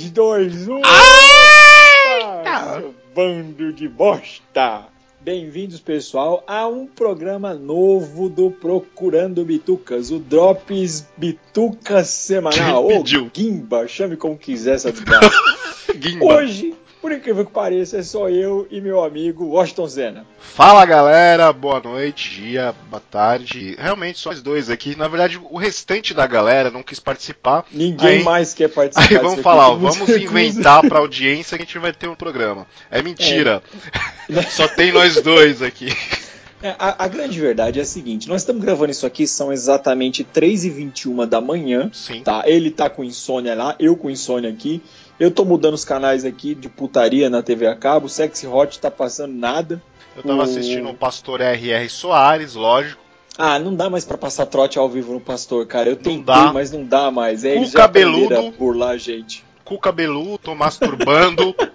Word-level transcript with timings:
3, 0.00 0.10
2, 0.12 0.68
1. 0.68 0.76
Eita! 2.16 2.84
Bando 3.14 3.70
de 3.70 3.86
bosta! 3.86 4.86
Bem-vindos, 5.20 5.78
pessoal, 5.78 6.42
a 6.46 6.66
um 6.66 6.86
programa 6.86 7.52
novo 7.52 8.30
do 8.30 8.50
Procurando 8.50 9.44
Bitucas, 9.44 10.10
o 10.10 10.18
Drops 10.18 11.06
Bitucas 11.18 12.08
Semanal. 12.08 12.86
Ou? 12.86 13.04
Gimba, 13.06 13.86
chame 13.86 14.16
como 14.16 14.38
quiser 14.38 14.76
essa. 14.76 14.90
Guimba. 15.94 16.24
Hoje, 16.24 16.74
por 17.00 17.12
incrível 17.12 17.44
que 17.46 17.52
pareça, 17.52 17.98
é 17.98 18.02
só 18.02 18.28
eu 18.28 18.66
e 18.70 18.80
meu 18.80 19.02
amigo 19.02 19.46
Washington 19.46 19.86
Zena. 19.86 20.26
Fala 20.38 20.84
galera, 20.84 21.52
boa 21.52 21.80
noite, 21.80 22.30
dia, 22.30 22.74
boa 22.90 23.02
tarde. 23.10 23.74
Realmente 23.78 24.18
só 24.18 24.30
os 24.30 24.42
dois 24.42 24.68
aqui. 24.68 24.96
Na 24.96 25.08
verdade, 25.08 25.40
o 25.50 25.56
restante 25.56 26.12
da 26.12 26.26
galera 26.26 26.70
não 26.70 26.82
quis 26.82 27.00
participar. 27.00 27.64
Ninguém 27.72 28.18
Aí- 28.18 28.22
mais 28.22 28.52
quer 28.52 28.68
participar 28.68 29.14
Aí 29.14 29.22
vamos 29.22 29.40
falar, 29.40 29.70
ó, 29.70 29.76
vamos 29.76 30.08
inventar 30.08 30.82
pra 30.86 30.98
audiência 30.98 31.56
que 31.56 31.62
a 31.62 31.66
gente 31.66 31.78
vai 31.78 31.92
ter 31.92 32.08
um 32.08 32.14
programa. 32.14 32.66
É 32.90 33.02
mentira. 33.02 33.62
Só 34.50 34.68
tem 34.68 34.92
nós 34.92 35.20
dois 35.22 35.62
aqui. 35.62 35.88
É, 36.62 36.74
A, 36.78 37.04
a 37.04 37.08
grande 37.08 37.40
verdade 37.40 37.78
é 37.78 37.82
a 37.82 37.86
seguinte: 37.86 38.28
nós 38.28 38.42
estamos 38.42 38.62
gravando 38.62 38.90
isso 38.90 39.06
aqui, 39.06 39.26
são 39.26 39.50
exatamente 39.50 40.22
3h21 40.22 41.26
da 41.26 41.40
manhã. 41.40 41.90
Sim. 41.92 42.22
Tá? 42.22 42.42
Ele 42.44 42.70
tá 42.70 42.90
com 42.90 43.02
insônia 43.02 43.54
lá, 43.54 43.74
eu 43.78 43.96
com 43.96 44.10
insônia 44.10 44.50
aqui. 44.50 44.82
Eu 45.20 45.30
tô 45.30 45.44
mudando 45.44 45.74
os 45.74 45.84
canais 45.84 46.24
aqui 46.24 46.54
de 46.54 46.68
putaria 46.68 47.28
na 47.30 47.42
TV 47.42 47.66
a 47.66 47.76
cabo. 47.76 48.08
Sexy 48.08 48.46
Hot 48.46 48.80
tá 48.80 48.90
passando 48.90 49.34
nada. 49.34 49.80
Eu 50.16 50.22
tava 50.22 50.38
O- 50.38 50.42
assistindo 50.42 50.88
o 50.88 50.94
Pastor 50.94 51.40
R.R. 51.42 51.88
Soares, 51.90 52.54
lógico. 52.54 53.00
Ah, 53.38 53.58
não 53.58 53.74
dá 53.74 53.88
mais 53.90 54.04
pra 54.04 54.18
passar 54.18 54.46
trote 54.46 54.78
ao 54.78 54.88
vivo 54.88 55.12
no 55.12 55.20
Pastor, 55.20 55.66
cara. 55.66 55.88
Eu 55.90 55.96
tentei, 55.96 56.22
dá. 56.24 56.52
mas 56.52 56.70
não 56.72 56.84
dá 56.84 57.10
mais. 57.10 57.44
É, 57.44 57.54
eles 57.54 57.70
já 57.70 57.80
cabeludo. 57.80 58.34
a 58.36 58.50
burlar 58.50 58.90
a 58.90 58.96
gente. 58.98 59.44
Cu 59.64 59.78
cabeludo, 59.78 60.38
tô 60.38 60.54
masturbando. 60.54 61.54
pau 61.54 61.68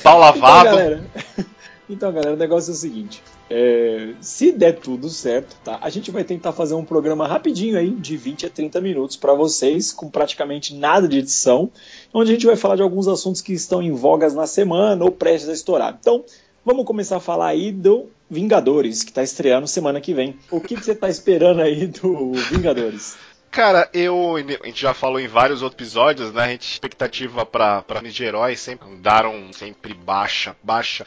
Então, 0.00 0.18
lavado. 0.18 0.64
galera, 0.64 1.04
então, 1.90 2.12
galera, 2.12 2.34
o 2.34 2.38
negócio 2.38 2.70
é 2.70 2.74
o 2.74 2.76
seguinte: 2.76 3.22
é, 3.54 4.14
se 4.22 4.50
der 4.50 4.78
tudo 4.78 5.10
certo, 5.10 5.54
tá? 5.62 5.78
A 5.82 5.90
gente 5.90 6.10
vai 6.10 6.24
tentar 6.24 6.52
fazer 6.52 6.72
um 6.72 6.84
programa 6.86 7.26
rapidinho 7.26 7.78
aí, 7.78 7.90
de 7.90 8.16
20 8.16 8.46
a 8.46 8.48
30 8.48 8.80
minutos, 8.80 9.14
pra 9.14 9.34
vocês, 9.34 9.92
com 9.92 10.08
praticamente 10.08 10.74
nada 10.74 11.06
de 11.06 11.18
edição, 11.18 11.70
onde 12.14 12.30
a 12.30 12.34
gente 12.34 12.46
vai 12.46 12.56
falar 12.56 12.76
de 12.76 12.82
alguns 12.82 13.06
assuntos 13.06 13.42
que 13.42 13.52
estão 13.52 13.82
em 13.82 13.92
vogas 13.92 14.34
na 14.34 14.46
semana 14.46 15.04
ou 15.04 15.10
prestes 15.10 15.50
a 15.50 15.52
estourar. 15.52 15.98
Então, 16.00 16.24
vamos 16.64 16.86
começar 16.86 17.18
a 17.18 17.20
falar 17.20 17.48
aí 17.48 17.70
do 17.70 18.06
Vingadores, 18.30 19.02
que 19.02 19.12
tá 19.12 19.22
estreando 19.22 19.68
semana 19.68 20.00
que 20.00 20.14
vem. 20.14 20.38
O 20.50 20.58
que, 20.58 20.74
que 20.74 20.82
você 20.82 20.94
tá 20.94 21.10
esperando 21.10 21.60
aí 21.60 21.86
do 21.86 22.32
Vingadores? 22.32 23.18
Cara, 23.50 23.86
eu. 23.92 24.36
A 24.36 24.66
gente 24.66 24.80
já 24.80 24.94
falou 24.94 25.20
em 25.20 25.28
vários 25.28 25.60
outros 25.60 25.78
episódios, 25.78 26.32
né? 26.32 26.44
A 26.44 26.48
gente 26.48 26.72
expectativa 26.72 27.44
pra, 27.44 27.82
pra 27.82 28.00
de 28.00 28.24
heróis 28.24 28.58
sempre 28.60 28.88
andaram 28.88 29.52
sempre 29.52 29.92
baixa, 29.92 30.56
baixa 30.62 31.04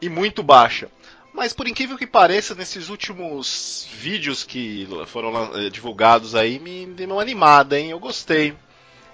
e 0.00 0.08
muito 0.08 0.42
baixa. 0.42 0.88
Mas 1.36 1.52
por 1.52 1.68
incrível 1.68 1.98
que 1.98 2.06
pareça, 2.06 2.54
nesses 2.54 2.88
últimos 2.88 3.86
vídeos 3.92 4.42
que 4.42 4.88
foram 5.06 5.54
eh, 5.54 5.68
divulgados 5.68 6.34
aí, 6.34 6.58
me 6.58 6.86
deu 6.86 7.10
uma 7.10 7.20
animada, 7.20 7.78
hein? 7.78 7.90
Eu 7.90 8.00
gostei. 8.00 8.54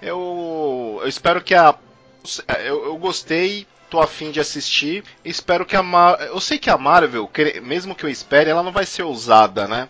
Eu, 0.01 0.99
eu 1.01 1.07
espero 1.07 1.43
que 1.43 1.53
a. 1.53 1.75
Eu, 2.65 2.85
eu 2.85 2.97
gostei, 2.97 3.67
tô 3.89 3.99
afim 3.99 4.31
de 4.31 4.39
assistir. 4.39 5.03
Espero 5.25 5.65
que 5.65 5.75
a 5.75 5.83
Mar... 5.83 6.17
Eu 6.21 6.39
sei 6.39 6.57
que 6.57 6.69
a 6.69 6.77
Marvel, 6.77 7.29
mesmo 7.61 7.93
que 7.93 8.05
eu 8.05 8.09
espere, 8.09 8.49
ela 8.49 8.63
não 8.63 8.71
vai 8.71 8.85
ser 8.85 9.03
ousada, 9.03 9.67
né? 9.67 9.89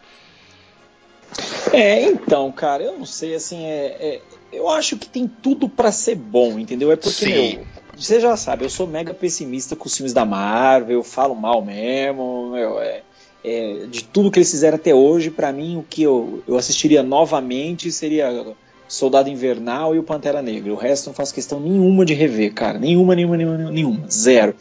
É, 1.72 2.02
então, 2.02 2.52
cara, 2.52 2.84
eu 2.84 2.98
não 2.98 3.06
sei, 3.06 3.36
assim, 3.36 3.64
é, 3.64 3.86
é- 4.00 4.22
eu 4.52 4.70
acho 4.70 4.98
que 4.98 5.08
tem 5.08 5.28
tudo 5.28 5.70
pra 5.70 5.92
ser 5.92 6.16
bom, 6.16 6.58
entendeu? 6.58 6.92
É 6.92 6.96
porque, 6.96 7.26
Sim. 7.26 7.34
meu, 7.34 7.68
você 7.96 8.20
já 8.20 8.36
sabe, 8.36 8.66
eu 8.66 8.70
sou 8.70 8.88
mega 8.88 9.14
pessimista 9.14 9.76
com 9.76 9.88
os 9.88 9.96
filmes 9.96 10.14
da 10.14 10.26
Marvel, 10.26 11.04
falo 11.04 11.36
mal 11.36 11.64
mesmo, 11.64 12.52
meu, 12.52 12.80
é, 12.80 13.02
é, 13.44 13.86
de 13.90 14.04
tudo 14.04 14.32
que 14.32 14.40
eles 14.40 14.50
fizeram 14.50 14.76
até 14.76 14.94
hoje, 14.94 15.30
pra 15.30 15.52
mim, 15.52 15.78
o 15.78 15.84
que 15.84 16.04
eu, 16.04 16.44
eu 16.48 16.58
assistiria 16.58 17.04
novamente 17.04 17.92
seria 17.92 18.56
Soldado 18.88 19.30
Invernal 19.30 19.96
e 19.96 20.00
o 20.00 20.04
Pantera 20.04 20.42
Negra. 20.42 20.72
O 20.72 20.78
resto 20.78 21.08
não 21.08 21.14
faço 21.14 21.34
questão 21.34 21.60
nenhuma 21.60 22.06
de 22.06 22.14
rever, 22.14 22.54
cara, 22.54 22.80
nenhuma, 22.80 23.16
nenhuma, 23.16 23.38
nenhuma, 23.38 23.72
nenhuma, 23.72 24.10
zero. 24.10 24.56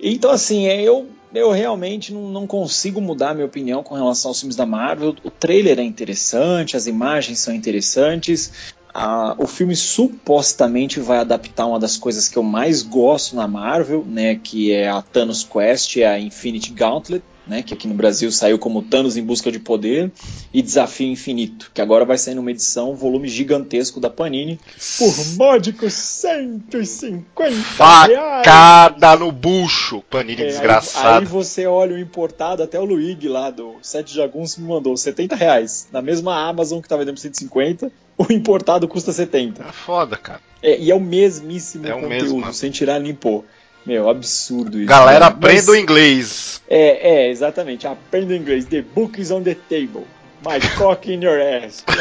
Então, 0.00 0.30
assim, 0.30 0.66
é, 0.66 0.82
eu, 0.82 1.06
eu 1.32 1.50
realmente 1.50 2.12
não, 2.12 2.28
não 2.28 2.46
consigo 2.46 3.00
mudar 3.00 3.34
minha 3.34 3.46
opinião 3.46 3.82
com 3.82 3.94
relação 3.94 4.30
aos 4.30 4.40
filmes 4.40 4.56
da 4.56 4.66
Marvel. 4.66 5.14
O 5.22 5.30
trailer 5.30 5.78
é 5.78 5.82
interessante, 5.82 6.76
as 6.76 6.86
imagens 6.86 7.38
são 7.38 7.54
interessantes. 7.54 8.74
Ah, 8.94 9.34
o 9.38 9.46
filme 9.46 9.74
supostamente 9.74 11.00
vai 11.00 11.18
adaptar 11.18 11.66
uma 11.66 11.80
das 11.80 11.96
coisas 11.96 12.28
que 12.28 12.36
eu 12.36 12.42
mais 12.42 12.82
gosto 12.82 13.34
na 13.34 13.48
Marvel, 13.48 14.04
né, 14.06 14.34
que 14.34 14.70
é 14.70 14.88
a 14.88 15.00
Thanos 15.00 15.44
Quest, 15.44 15.96
a 15.98 16.18
Infinity 16.18 16.72
Gauntlet, 16.72 17.24
né, 17.46 17.62
que 17.62 17.74
aqui 17.74 17.88
no 17.88 17.94
Brasil 17.94 18.30
saiu 18.30 18.58
como 18.58 18.82
Thanos 18.82 19.16
em 19.16 19.22
Busca 19.22 19.50
de 19.50 19.58
Poder 19.58 20.10
e 20.52 20.62
Desafio 20.62 21.08
Infinito, 21.08 21.70
que 21.74 21.80
agora 21.80 22.04
vai 22.04 22.16
sair 22.18 22.34
numa 22.34 22.50
edição, 22.50 22.94
volume 22.94 23.28
gigantesco 23.28 24.00
da 24.00 24.08
Panini, 24.08 24.60
por 24.98 25.12
módicos 25.36 25.92
150 25.92 27.34
reais. 27.34 27.66
Facada 27.76 29.16
no 29.16 29.32
bucho, 29.32 30.02
Panini 30.08 30.42
É, 30.42 30.46
desgraçado. 30.46 31.08
Aí, 31.08 31.18
aí 31.20 31.24
você 31.24 31.66
olha 31.66 31.94
o 31.94 31.98
importado, 31.98 32.62
até 32.62 32.78
o 32.78 32.84
Luigi 32.84 33.28
lá 33.28 33.50
do 33.50 33.76
Sete 33.82 34.14
Jaguns 34.14 34.56
me 34.56 34.66
mandou 34.66 34.96
70 34.96 35.34
reais. 35.34 35.88
Na 35.92 36.00
mesma 36.00 36.48
Amazon 36.48 36.80
que 36.80 36.88
tá 36.88 36.96
vendendo 36.96 37.14
por 37.14 37.20
150, 37.20 37.90
o 38.16 38.32
importado 38.32 38.86
custa 38.86 39.12
70. 39.12 39.62
É 39.62 39.72
foda, 39.72 40.16
cara. 40.16 40.40
É, 40.62 40.78
e 40.78 40.90
é 40.90 40.94
o 40.94 41.00
mesmíssimo 41.00 41.86
É 41.86 41.92
conteúdo, 41.92 42.08
mesmo, 42.08 42.54
sem 42.54 42.70
tirar 42.70 43.00
nem 43.00 43.14
pôr. 43.14 43.44
Meu, 43.84 44.08
absurdo 44.08 44.78
isso. 44.78 44.86
Galera, 44.86 45.26
né? 45.30 45.36
Mas- 45.40 45.50
aprenda 45.58 45.72
o 45.72 45.76
inglês. 45.76 46.62
É, 46.68 47.26
é, 47.26 47.30
exatamente. 47.30 47.86
Aprenda 47.86 48.34
inglês. 48.36 48.64
The 48.64 48.82
book 48.82 49.20
is 49.20 49.30
on 49.30 49.42
the 49.42 49.54
table. 49.68 50.06
My 50.44 50.60
cock 50.78 51.12
in 51.12 51.22
your 51.24 51.40
ass. 51.40 51.84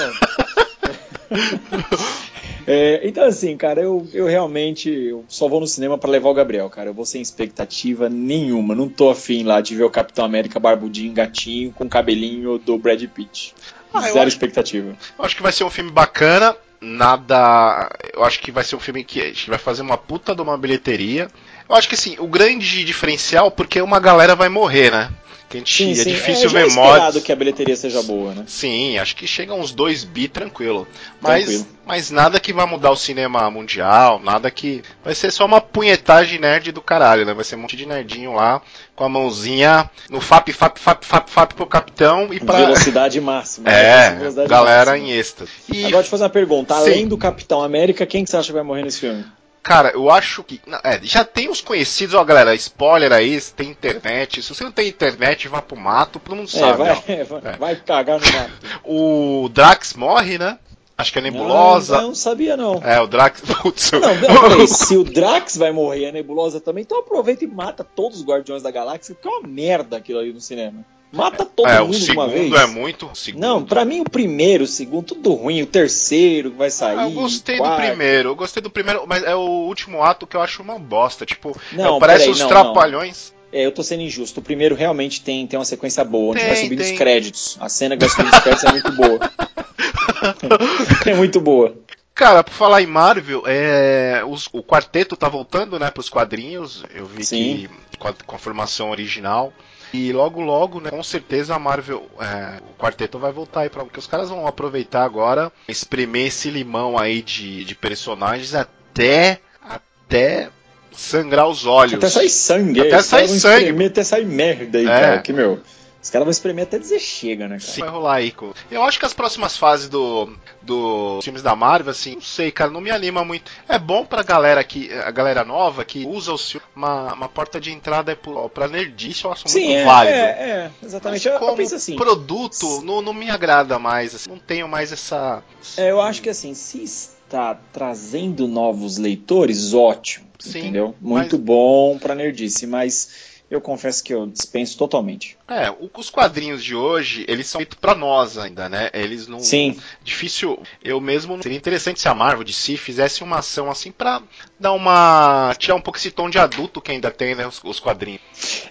É, 2.68 3.02
então, 3.08 3.24
assim, 3.25 3.58
cara, 3.58 3.81
eu, 3.81 4.08
eu 4.14 4.28
realmente 4.28 4.88
eu 4.90 5.25
só 5.28 5.47
vou 5.47 5.59
no 5.59 5.66
cinema 5.66 5.97
pra 5.97 6.09
levar 6.09 6.30
o 6.30 6.34
Gabriel, 6.34 6.69
cara. 6.69 6.90
Eu 6.90 6.94
vou 6.94 7.06
sem 7.06 7.19
expectativa 7.19 8.08
nenhuma. 8.08 8.75
Não 8.75 8.88
tô 8.88 9.09
afim 9.09 9.44
lá 9.44 9.62
de 9.62 9.75
ver 9.75 9.84
o 9.84 9.90
Capitão 9.90 10.24
América 10.24 10.59
barbudinho, 10.59 11.12
gatinho, 11.12 11.72
com 11.72 11.90
cabelinho 11.90 12.59
do 12.59 12.78
Brad 12.78 13.03
Pitt. 13.08 13.56
Ah, 13.92 14.08
eu 14.08 14.13
Zero 14.13 14.19
acho- 14.19 14.28
expectativa. 14.28 14.96
Eu 15.18 15.25
acho 15.25 15.36
que 15.36 15.42
vai 15.42 15.52
ser 15.52 15.63
um 15.63 15.72
filme 15.72 15.92
bacana. 15.92 16.56
Nada. 16.80 17.90
Eu 18.13 18.24
acho 18.24 18.40
que 18.40 18.52
vai 18.52 18.63
ser 18.63 18.75
um 18.75 18.80
filme 18.80 19.03
que, 19.03 19.31
que 19.31 19.50
vai 19.50 19.59
fazer 19.59 19.81
uma 19.81 19.98
puta 19.98 20.36
de 20.36 20.42
uma 20.42 20.58
bilheteria. 20.58 21.30
Eu 21.72 21.78
acho 21.78 21.88
que 21.88 21.96
assim, 21.96 22.18
o 22.20 22.28
grande 22.28 22.84
diferencial, 22.84 23.50
porque 23.50 23.82
uma 23.82 23.98
galera 23.98 24.36
vai 24.36 24.50
morrer, 24.50 24.92
né? 24.92 25.09
Que 25.50 25.56
a 25.56 25.59
gente, 25.59 26.02
é 26.02 26.04
difícil 26.04 26.50
já 26.50 26.59
é 26.59 26.64
ver 26.64 26.74
mods. 26.74 27.24
que 27.24 27.32
a 27.32 27.36
bilheteria 27.36 27.78
seja 27.78 28.02
boa, 28.04 28.34
né? 28.34 28.44
Sim, 28.46 28.98
acho 28.98 29.16
que 29.16 29.26
chega 29.26 29.54
uns 29.54 29.72
2 29.72 30.04
bi 30.04 30.28
tranquilo. 30.28 30.86
Mas, 31.22 31.46
Tranquilo. 31.46 31.68
mas 31.86 32.12
nada 32.12 32.42
que 32.42 32.52
vai 32.52 32.66
mudar 32.66 32.92
o 32.92 32.96
cinema 32.98 33.50
mundial, 33.50 34.20
nada 34.22 34.52
que. 34.52 34.81
Vai 35.02 35.16
ser 35.16 35.31
só 35.31 35.46
uma 35.46 35.62
punhetagem 35.62 36.40
nerd 36.40 36.74
do 36.74 36.81
caralho, 36.81 37.26
né? 37.26 37.34
Vai 37.34 37.46
ser 37.46 37.56
um 37.56 37.60
monte 37.60 37.78
de 37.78 37.86
nerdinho 37.86 38.34
lá, 38.34 38.62
com 38.94 39.06
a 39.06 39.10
mãozinha 39.10 39.90
no 40.10 40.20
FAP, 40.20 40.52
FAP, 40.52 40.78
FAP, 40.78 41.06
FAP, 41.06 41.30
FAP 41.30 41.54
pro 41.54 41.66
capitão 41.66 42.34
e 42.34 42.40
pra. 42.42 42.58
Velocidade 42.58 43.20
máxima. 43.22 43.68
É, 43.72 44.12
Velocidade 44.16 44.50
galera 44.50 44.92
máxima. 44.92 45.08
em 45.08 45.12
êxtase. 45.12 45.52
E, 45.72 45.86
Agora, 45.86 46.04
eu 46.06 46.10
fazer 46.10 46.24
uma 46.24 46.30
pergunta. 46.30 46.75
Sim. 46.75 46.81
Além 46.81 47.07
do 47.07 47.18
Capitão 47.18 47.63
América, 47.63 48.06
quem 48.06 48.25
que 48.25 48.30
você 48.30 48.36
acha 48.36 48.48
que 48.48 48.54
vai 48.54 48.63
morrer 48.63 48.84
nesse 48.84 49.00
filme? 49.00 49.25
Cara, 49.62 49.92
eu 49.92 50.10
acho 50.10 50.44
que. 50.44 50.62
não, 50.66 50.80
é, 50.84 51.00
já 51.04 51.24
tem 51.24 51.50
os 51.50 51.62
conhecidos, 51.62 52.16
ó, 52.16 52.24
galera, 52.24 52.54
spoiler 52.56 53.12
aí, 53.12 53.40
se 53.40 53.54
tem 53.54 53.69
internet. 53.69 54.42
Se 54.42 54.54
você 54.54 54.63
não 54.63 54.72
tem 54.72 54.88
internet, 54.88 55.48
vá 55.48 55.62
pro 55.62 55.78
mato, 55.78 56.19
todo 56.19 56.36
mundo 56.36 56.50
É, 56.54 56.60
sabe, 56.60 56.78
vai, 56.78 56.96
vai, 57.25 57.54
É. 57.54 57.58
vai 57.58 57.75
cagar 57.75 58.19
no 58.19 58.25
mato. 58.25 58.52
O 58.84 59.50
Drax 59.50 59.94
morre, 59.94 60.38
né? 60.38 60.58
Acho 60.98 61.13
que 61.13 61.19
é 61.19 61.22
nebulosa. 61.22 61.96
Eu 61.96 62.02
não 62.04 62.16
sabia, 62.16 62.56
não. 62.56 62.75
É, 62.84 63.02
o 63.02 63.08
Drax. 63.08 63.42
Putz, 63.62 63.92
Não, 63.92 64.50
não, 64.50 64.68
se 64.68 64.96
o 64.96 65.04
Drax 65.04 65.58
vai 65.58 65.72
morrer 65.72 66.07
a 66.10 66.12
Nebulosa 66.12 66.62
também, 66.62 66.84
então 66.84 67.00
aproveita 67.00 67.44
e 67.44 67.48
mata 67.48 67.84
todos 67.84 68.19
os 68.19 68.25
Guardiões 68.25 68.62
da 68.62 68.69
Galáxia, 68.69 69.16
porque 69.16 69.28
é 69.28 69.31
uma 69.31 69.48
merda 69.48 69.98
aquilo 69.98 70.19
ali 70.19 70.31
no 70.31 70.40
cinema. 70.40 70.86
Mata 71.12 71.44
todo 71.46 71.68
é, 71.68 71.81
o 71.81 71.86
mundo 71.88 72.00
de 72.00 72.12
uma 72.12 72.28
vez. 72.28 72.44
segundo 72.44 72.58
é 72.58 72.66
muito. 72.66 73.06
o 73.12 73.16
segundo. 73.16 73.42
Não, 73.42 73.63
pra 73.66 73.84
mim 73.84 74.00
o 74.00 74.06
primeiro, 74.10 74.63
o 74.63 74.68
segundo, 74.68 75.04
tudo 75.08 75.34
ruim. 75.34 75.62
O 75.62 75.66
terceiro 75.68 76.54
vai 76.58 76.69
sair. 76.72 76.98
Ah, 76.98 77.04
eu 77.04 77.12
gostei 77.12 77.60
o 77.60 77.63
do 77.63 77.75
primeiro, 77.75 78.30
eu 78.30 78.36
gostei 78.36 78.63
do 78.63 78.69
primeiro, 78.69 79.04
mas 79.06 79.22
é 79.24 79.36
o 79.36 79.40
último 79.68 80.02
ato 80.02 80.25
que 80.25 80.38
eu 80.38 80.42
acho 80.42 80.62
uma 80.62 80.80
bosta. 80.80 81.25
Tipo, 81.25 81.56
Não, 81.74 82.00
parece 82.00 82.30
os 82.30 82.40
não, 82.40 82.48
trapalhões. 82.48 83.34
É, 83.52 83.66
eu 83.66 83.72
tô 83.74 83.84
sendo 83.84 84.02
injusto. 84.04 84.40
O 84.40 84.44
primeiro 84.44 84.74
realmente 84.75 85.19
tem, 85.22 85.46
tem 85.46 85.60
uma 85.60 85.66
sequência 85.66 86.06
boa, 86.06 86.31
onde 86.31 86.40
Tem, 86.40 86.48
vai 86.48 86.56
subindo 86.58 86.80
tem. 86.81 86.94
os 86.94 86.98
créditos. 86.98 87.57
A 87.60 87.68
cena 87.68 87.98
que 87.98 88.06
vai 88.06 88.10
subindo 88.16 88.34
os 88.34 88.40
créditos 88.40 88.64
é 88.64 88.72
muito 88.72 88.92
boa. 88.94 89.19
é 91.06 91.14
muito 91.14 91.42
boa. 91.42 91.75
Cara, 92.14 92.44
por 92.44 92.54
falar 92.54 92.81
em 92.81 92.88
Marvel, 92.88 93.44
é, 93.46 94.22
os- 94.28 94.48
o 94.54 94.62
quarteto 94.62 95.16
tá 95.18 95.28
voltando, 95.28 95.80
né, 95.80 95.90
pros 95.90 96.10
quadrinhos. 96.10 96.84
Eu 96.94 97.06
vi 97.06 97.25
Sim. 97.25 97.68
que 97.92 97.98
com 97.98 98.07
a, 98.07 98.14
com 98.25 98.36
a 98.36 98.40
formação 98.40 98.92
original. 98.92 99.52
E 99.94 100.14
logo, 100.14 100.42
logo, 100.42 100.80
né, 100.80 100.90
com 100.90 101.04
certeza 101.04 101.56
a 101.56 101.60
Marvel, 101.60 102.08
é, 102.20 102.62
o 102.62 102.82
quarteto 102.82 103.20
vai 103.20 103.32
voltar 103.32 103.62
aí 103.62 103.70
pra. 103.70 103.84
Porque 103.84 104.00
os 104.00 104.08
caras 104.08 104.30
vão 104.30 104.48
aproveitar 104.48 105.04
agora, 105.04 105.52
espremer 105.68 106.28
esse 106.28 106.50
limão 106.50 106.98
aí 106.98 107.22
de, 107.22 107.66
de 107.66 107.76
personagens 107.76 108.54
até. 108.56 109.40
até 109.62 110.50
sangrar 110.94 111.48
os 111.48 111.66
olhos. 111.66 111.96
Até 111.96 112.10
sair 112.10 112.30
sangue. 112.30 112.82
Até 112.82 113.02
sair 113.02 113.28
sangue. 113.28 113.66
Espremer, 113.66 113.88
até 113.88 114.04
sair 114.04 114.26
merda 114.26 114.78
aí, 114.78 114.86
é. 114.86 114.88
cara. 114.88 115.22
Que, 115.22 115.34
meu, 115.34 115.60
os 116.01 116.09
caras 116.09 116.25
vão 116.25 116.31
espremer 116.31 116.63
até 116.63 116.80
dizer 116.80 117.00
chega, 117.00 117.48
né, 117.48 117.57
cara? 117.59 117.71
Sim, 117.71 117.81
vai 117.81 117.89
rolar 117.89 118.13
aí. 118.15 118.33
Eu 118.71 118.81
acho 118.83 119.00
que 119.00 119.06
as 119.06 119.13
próximas 119.13 119.56
fases 119.56 119.88
do, 119.88 120.33
do 120.62 121.19
filmes 121.21 121.42
da 121.44 121.56
Marvel, 121.56 121.92
assim, 121.92 122.15
não 122.15 122.21
sei, 122.21 122.51
cara, 122.51 122.71
não 122.71 122.81
me 122.81 122.89
anima 122.89 123.24
muito. 123.24 123.51
É 123.69 123.77
bom 123.77 124.03
pra 124.06 124.24
galera 124.24 124.63
que 124.63 124.92
a 124.92 125.12
galera 125.12 125.44
nova 125.45 125.86
que 125.86 126.06
usa 126.06 126.33
o 126.33 126.38
filme, 126.38 126.65
uma, 126.75 127.13
uma 127.13 127.30
porta 127.30 127.59
de 127.59 127.71
entrada 127.71 128.12
é 128.12 128.18
pra 128.53 128.68
nerdice, 128.68 129.25
eu 129.25 129.31
acho 129.31 129.48
Sim, 129.48 129.65
muito 129.65 129.77
é, 129.80 129.86
válido. 129.86 130.15
É, 130.18 130.21
é, 130.21 130.71
exatamente. 130.83 131.27
Mas 131.27 131.33
eu, 131.33 131.39
como 131.39 131.51
eu 131.51 131.56
penso 131.57 131.75
assim. 131.75 131.95
produto, 131.95 132.81
não, 132.81 133.01
não 133.01 133.13
me 133.13 133.30
agrada 133.30 133.77
mais, 133.77 134.15
assim, 134.15 134.30
não 134.30 134.39
tenho 134.39 134.68
mais 134.68 134.92
essa... 134.92 135.44
É, 135.77 135.92
eu 135.92 136.01
acho 136.01 136.21
que 136.21 136.30
assim, 136.30 136.54
se 136.56 136.83
está 137.31 137.54
trazendo 137.71 138.47
novos 138.47 138.97
leitores, 138.97 139.74
ótimo, 139.74 140.27
Sim, 140.39 140.59
entendeu? 140.59 140.95
Muito 141.00 141.38
mas- 141.38 141.45
bom 141.45 141.97
pra 142.00 142.15
nerdice, 142.15 142.65
mas 142.65 143.09
eu 143.50 143.59
confesso 143.62 144.04
que 144.04 144.13
eu 144.13 144.25
dispenso 144.27 144.77
totalmente. 144.77 145.38
É, 145.51 145.69
os 145.94 146.09
quadrinhos 146.09 146.63
de 146.63 146.74
hoje, 146.74 147.25
eles 147.27 147.45
são 147.45 147.59
feitos 147.59 147.77
pra 147.77 147.94
nós 147.94 148.38
ainda, 148.38 148.69
né? 148.69 148.89
Eles 148.94 149.27
não. 149.27 149.42
Sim. 149.42 149.77
Difícil. 150.01 150.57
Eu 150.81 151.01
mesmo. 151.01 151.44
Seria 151.44 151.57
interessante 151.57 152.00
se 152.00 152.07
a 152.07 152.15
Marvel 152.15 152.45
de 152.45 152.53
si 152.53 152.77
fizesse 152.77 153.21
uma 153.21 153.39
ação 153.39 153.69
assim 153.69 153.92
pra 153.92 154.24
dar 154.57 154.71
uma. 154.71 155.53
tirar 155.57 155.75
um 155.75 155.81
pouco 155.81 156.00
esse 156.00 156.09
tom 156.09 156.30
de 156.30 156.39
adulto 156.39 156.80
que 156.80 156.94
ainda 156.94 157.12
tem, 157.12 157.36
né? 157.36 157.45
Os, 157.45 157.62
os 157.65 157.81
quadrinhos. 157.81 158.21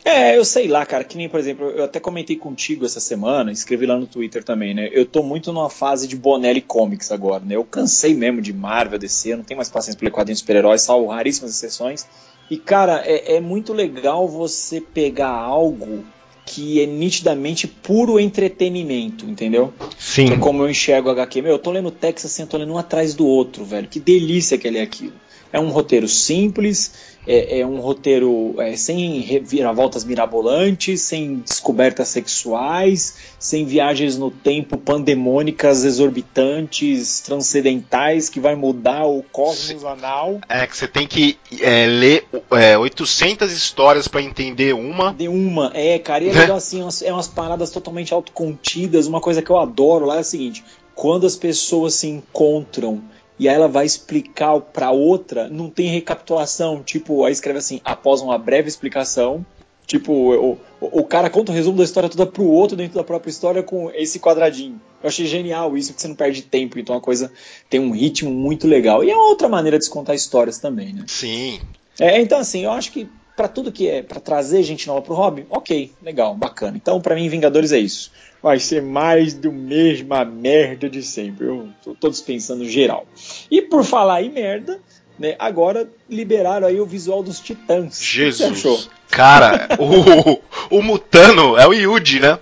É, 0.03 0.38
eu 0.38 0.43
sei 0.43 0.69
lá, 0.69 0.87
cara, 0.87 1.05
que 1.05 1.19
nem, 1.19 1.29
por 1.29 1.38
exemplo, 1.38 1.69
eu 1.69 1.85
até 1.85 2.00
comentei 2.00 2.37
contigo 2.37 2.87
essa 2.87 2.99
semana, 2.99 3.53
escrevi 3.53 3.85
lá 3.85 3.99
no 3.99 4.06
Twitter 4.06 4.43
também, 4.43 4.73
né? 4.73 4.88
Eu 4.91 5.05
tô 5.05 5.23
muito 5.23 5.53
numa 5.53 5.69
fase 5.69 6.09
de 6.09 6.17
Bonelli 6.17 6.62
Comics 6.62 7.12
agora, 7.12 7.44
né? 7.44 7.56
Eu 7.56 7.65
cansei 7.65 8.15
mesmo 8.15 8.41
de 8.41 8.55
Marvel, 8.55 8.99
DC, 8.99 9.35
eu 9.35 9.37
não 9.37 9.44
tenho 9.44 9.59
mais 9.59 9.69
paciência 9.69 9.99
pra 9.99 10.06
ler 10.06 10.12
quadrinhos 10.12 10.38
de 10.38 10.44
super-heróis, 10.44 10.81
salvo 10.81 11.09
raríssimas 11.09 11.50
exceções. 11.50 12.06
E, 12.50 12.56
cara, 12.56 13.03
é, 13.05 13.37
é 13.37 13.41
muito 13.41 13.75
legal 13.75 14.26
você 14.26 14.81
pegar 14.81 15.29
algo 15.29 16.05
que 16.52 16.82
é 16.82 16.87
nitidamente 16.87 17.69
puro 17.69 18.19
entretenimento, 18.19 19.25
entendeu? 19.25 19.73
Sim. 19.97 20.26
Que 20.26 20.32
é 20.32 20.37
como 20.37 20.64
eu 20.64 20.69
enxergo 20.69 21.08
o 21.08 21.12
HQ. 21.12 21.43
Meu, 21.43 21.52
eu 21.52 21.58
tô 21.61 21.70
lendo 21.70 21.93
Texas 21.93 22.32
assim, 22.32 22.43
eu 22.43 22.49
tô 22.49 22.56
lendo 22.56 22.73
um 22.73 22.79
atrás 22.79 23.14
do 23.14 23.25
outro, 23.25 23.64
velho. 23.64 23.87
Que 23.87 24.00
delícia 24.00 24.58
que 24.58 24.67
ele 24.67 24.79
é 24.79 24.82
aquilo. 24.82 25.12
É 25.52 25.61
um 25.61 25.69
roteiro 25.69 26.08
simples, 26.08 26.93
é, 27.27 27.61
é 27.61 27.67
um 27.67 27.81
roteiro 27.81 28.55
é, 28.59 28.77
sem 28.77 29.21
reviravoltas 29.21 30.05
mirabolantes, 30.05 31.03
sem 31.03 31.37
descobertas 31.37 32.09
sexuais, 32.09 33.17
sem 33.39 33.65
viagens 33.65 34.17
no 34.17 34.31
tempo 34.31 34.79
pandemônicas, 34.79 35.85
exorbitantes, 35.85 37.21
transcendentais, 37.21 38.29
que 38.29 38.41
vai 38.41 38.55
mudar 38.55 39.05
o 39.07 39.23
cosmos 39.23 39.85
anal. 39.85 40.41
É 40.49 40.67
que 40.67 40.77
você 40.77 40.89
tem 40.89 41.07
que 41.07 41.39
é, 41.61 41.87
ler 41.87 42.27
é, 42.53 42.77
800 42.79 43.53
histórias 43.53 44.09
pra 44.09 44.23
entender 44.23 44.75
uma. 44.75 45.13
De 45.13 45.29
uma, 45.29 45.71
é, 45.75 45.99
cara, 45.99 46.25
e 46.25 46.29
é 46.31 46.33
legal 46.33 46.57
assim, 46.57 46.83
umas- 46.83 47.03
é 47.03 47.13
umas 47.13 47.29
paradas 47.29 47.71
totalmente 47.71 48.13
autocontidas. 48.15 49.07
Uma 49.07 49.21
coisa 49.21 49.43
que 49.43 49.51
eu 49.51 49.59
adoro 49.59 50.07
lá 50.07 50.17
é 50.17 50.21
a 50.21 50.25
seguinte: 50.25 50.65
quando 50.95 51.27
as 51.27 51.37
pessoas 51.37 51.95
se 51.95 52.07
encontram 52.09 53.03
e 53.41 53.49
aí 53.49 53.55
ela 53.55 53.69
vai 53.69 53.87
explicar 53.87 54.61
pra 54.61 54.91
outra, 54.91 55.49
não 55.49 55.71
tem 55.71 55.89
recapitulação. 55.89 56.83
Tipo, 56.83 57.25
aí 57.25 57.33
escreve 57.33 57.59
assim, 57.59 57.81
após 57.83 58.21
uma 58.21 58.37
breve 58.37 58.69
explicação. 58.69 59.47
Tipo, 59.87 60.13
o, 60.13 60.53
o, 60.79 61.01
o 61.01 61.05
cara 61.05 61.31
conta 61.31 61.51
o 61.51 61.55
resumo 61.55 61.79
da 61.79 61.85
história 61.85 62.11
toda 62.11 62.27
pro 62.27 62.45
outro 62.45 62.77
dentro 62.77 62.97
da 62.97 63.03
própria 63.03 63.31
história 63.31 63.63
com 63.63 63.91
esse 63.95 64.21
quadradinho. 64.21 64.79
Eu 65.03 65.09
achei 65.09 65.25
genial 65.25 65.75
isso, 65.75 65.89
porque 65.89 66.03
você 66.03 66.09
não 66.09 66.15
perde 66.15 66.43
tempo, 66.43 66.79
então 66.79 66.95
a 66.95 67.01
coisa 67.01 67.33
tem 67.71 67.81
um 67.81 67.93
ritmo 67.93 68.31
muito 68.31 68.69
legal. 68.69 69.03
E 69.03 69.11
é 69.11 69.17
outra 69.17 69.49
maneira 69.49 69.79
de 69.79 69.87
se 69.87 69.91
contar 69.91 70.15
histórias 70.15 70.59
também, 70.59 70.93
né? 70.93 71.05
Sim. 71.07 71.63
É, 71.99 72.21
então 72.21 72.39
assim, 72.39 72.65
eu 72.65 72.73
acho 72.73 72.93
que 72.93 73.09
pra 73.35 73.49
tudo 73.49 73.73
que 73.73 73.89
é 73.89 74.03
pra 74.03 74.21
trazer 74.21 74.63
gente 74.63 74.87
nova 74.87 75.01
pro 75.01 75.15
hobby, 75.15 75.47
ok, 75.49 75.91
legal, 76.03 76.35
bacana. 76.35 76.77
Então 76.77 77.01
pra 77.01 77.15
mim 77.15 77.27
Vingadores 77.27 77.73
é 77.73 77.79
isso. 77.79 78.13
Vai 78.43 78.59
ser 78.59 78.83
mais 78.83 79.35
do 79.35 79.53
mesma 79.53 80.25
merda 80.25 80.89
de 80.89 81.03
sempre. 81.03 81.47
Eu 81.47 81.69
tô, 82.01 82.09
dispensando 82.09 82.69
geral. 82.69 83.07
E 83.51 83.61
por 83.61 83.85
falar 83.85 84.23
em 84.23 84.31
merda, 84.31 84.81
né, 85.19 85.37
agora 85.39 85.89
liberaram 86.09 86.67
aí 86.67 86.81
o 86.81 86.87
visual 86.87 87.23
dos 87.23 87.39
Titãs. 87.39 88.03
Jesus. 88.03 88.89
Cara, 89.11 89.69
o, 89.79 90.41
o 90.79 90.83
Mutano 90.83 91.59
é 91.59 91.67
o 91.67 91.73
Yuji, 91.73 92.21
né? 92.21 92.39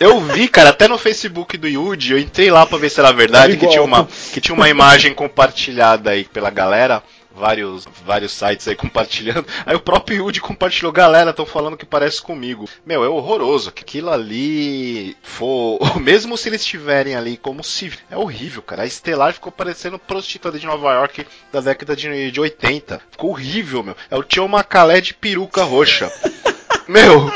Eu 0.00 0.20
vi, 0.20 0.48
cara, 0.48 0.70
até 0.70 0.88
no 0.88 0.98
Facebook 0.98 1.56
do 1.56 1.68
Yuji, 1.68 2.12
eu 2.12 2.18
entrei 2.18 2.50
lá 2.50 2.66
pra 2.66 2.76
ver 2.76 2.90
se 2.90 2.98
era 2.98 3.12
verdade, 3.12 3.54
É 3.54 3.56
que 3.56 3.68
tinha, 3.68 3.82
uma, 3.82 4.06
que 4.32 4.40
tinha 4.40 4.54
uma 4.54 4.68
imagem 4.68 5.14
compartilhada 5.14 6.10
aí 6.10 6.24
pela 6.24 6.50
galera. 6.50 7.02
Vários, 7.36 7.86
vários 8.04 8.32
sites 8.32 8.66
aí 8.66 8.74
compartilhando. 8.76 9.46
Aí 9.64 9.76
o 9.76 9.80
próprio 9.80 10.26
Yuji 10.26 10.40
compartilhou, 10.40 10.90
galera, 10.90 11.30
estão 11.30 11.44
falando 11.44 11.76
que 11.76 11.84
parece 11.84 12.20
comigo. 12.22 12.68
Meu, 12.84 13.04
é 13.04 13.08
horroroso. 13.08 13.68
Aquilo 13.68 14.10
ali 14.10 15.16
for. 15.22 15.78
Mesmo 16.00 16.36
se 16.36 16.48
eles 16.48 16.62
estiverem 16.62 17.14
ali 17.14 17.36
como 17.36 17.62
se. 17.62 17.92
É 18.10 18.16
horrível, 18.16 18.62
cara. 18.62 18.82
A 18.82 18.86
Estelar 18.86 19.32
ficou 19.32 19.52
parecendo 19.52 19.98
prostituta 19.98 20.58
de 20.58 20.66
Nova 20.66 20.92
York 20.94 21.26
da 21.52 21.60
década 21.60 21.94
de, 21.94 22.30
de 22.30 22.40
80. 22.40 23.00
Ficou 23.10 23.30
horrível, 23.30 23.82
meu. 23.82 23.96
É 24.10 24.16
o 24.16 24.22
Tio 24.22 24.48
Macalé 24.48 25.00
de 25.00 25.12
peruca 25.14 25.62
roxa. 25.62 26.10
meu, 26.88 27.30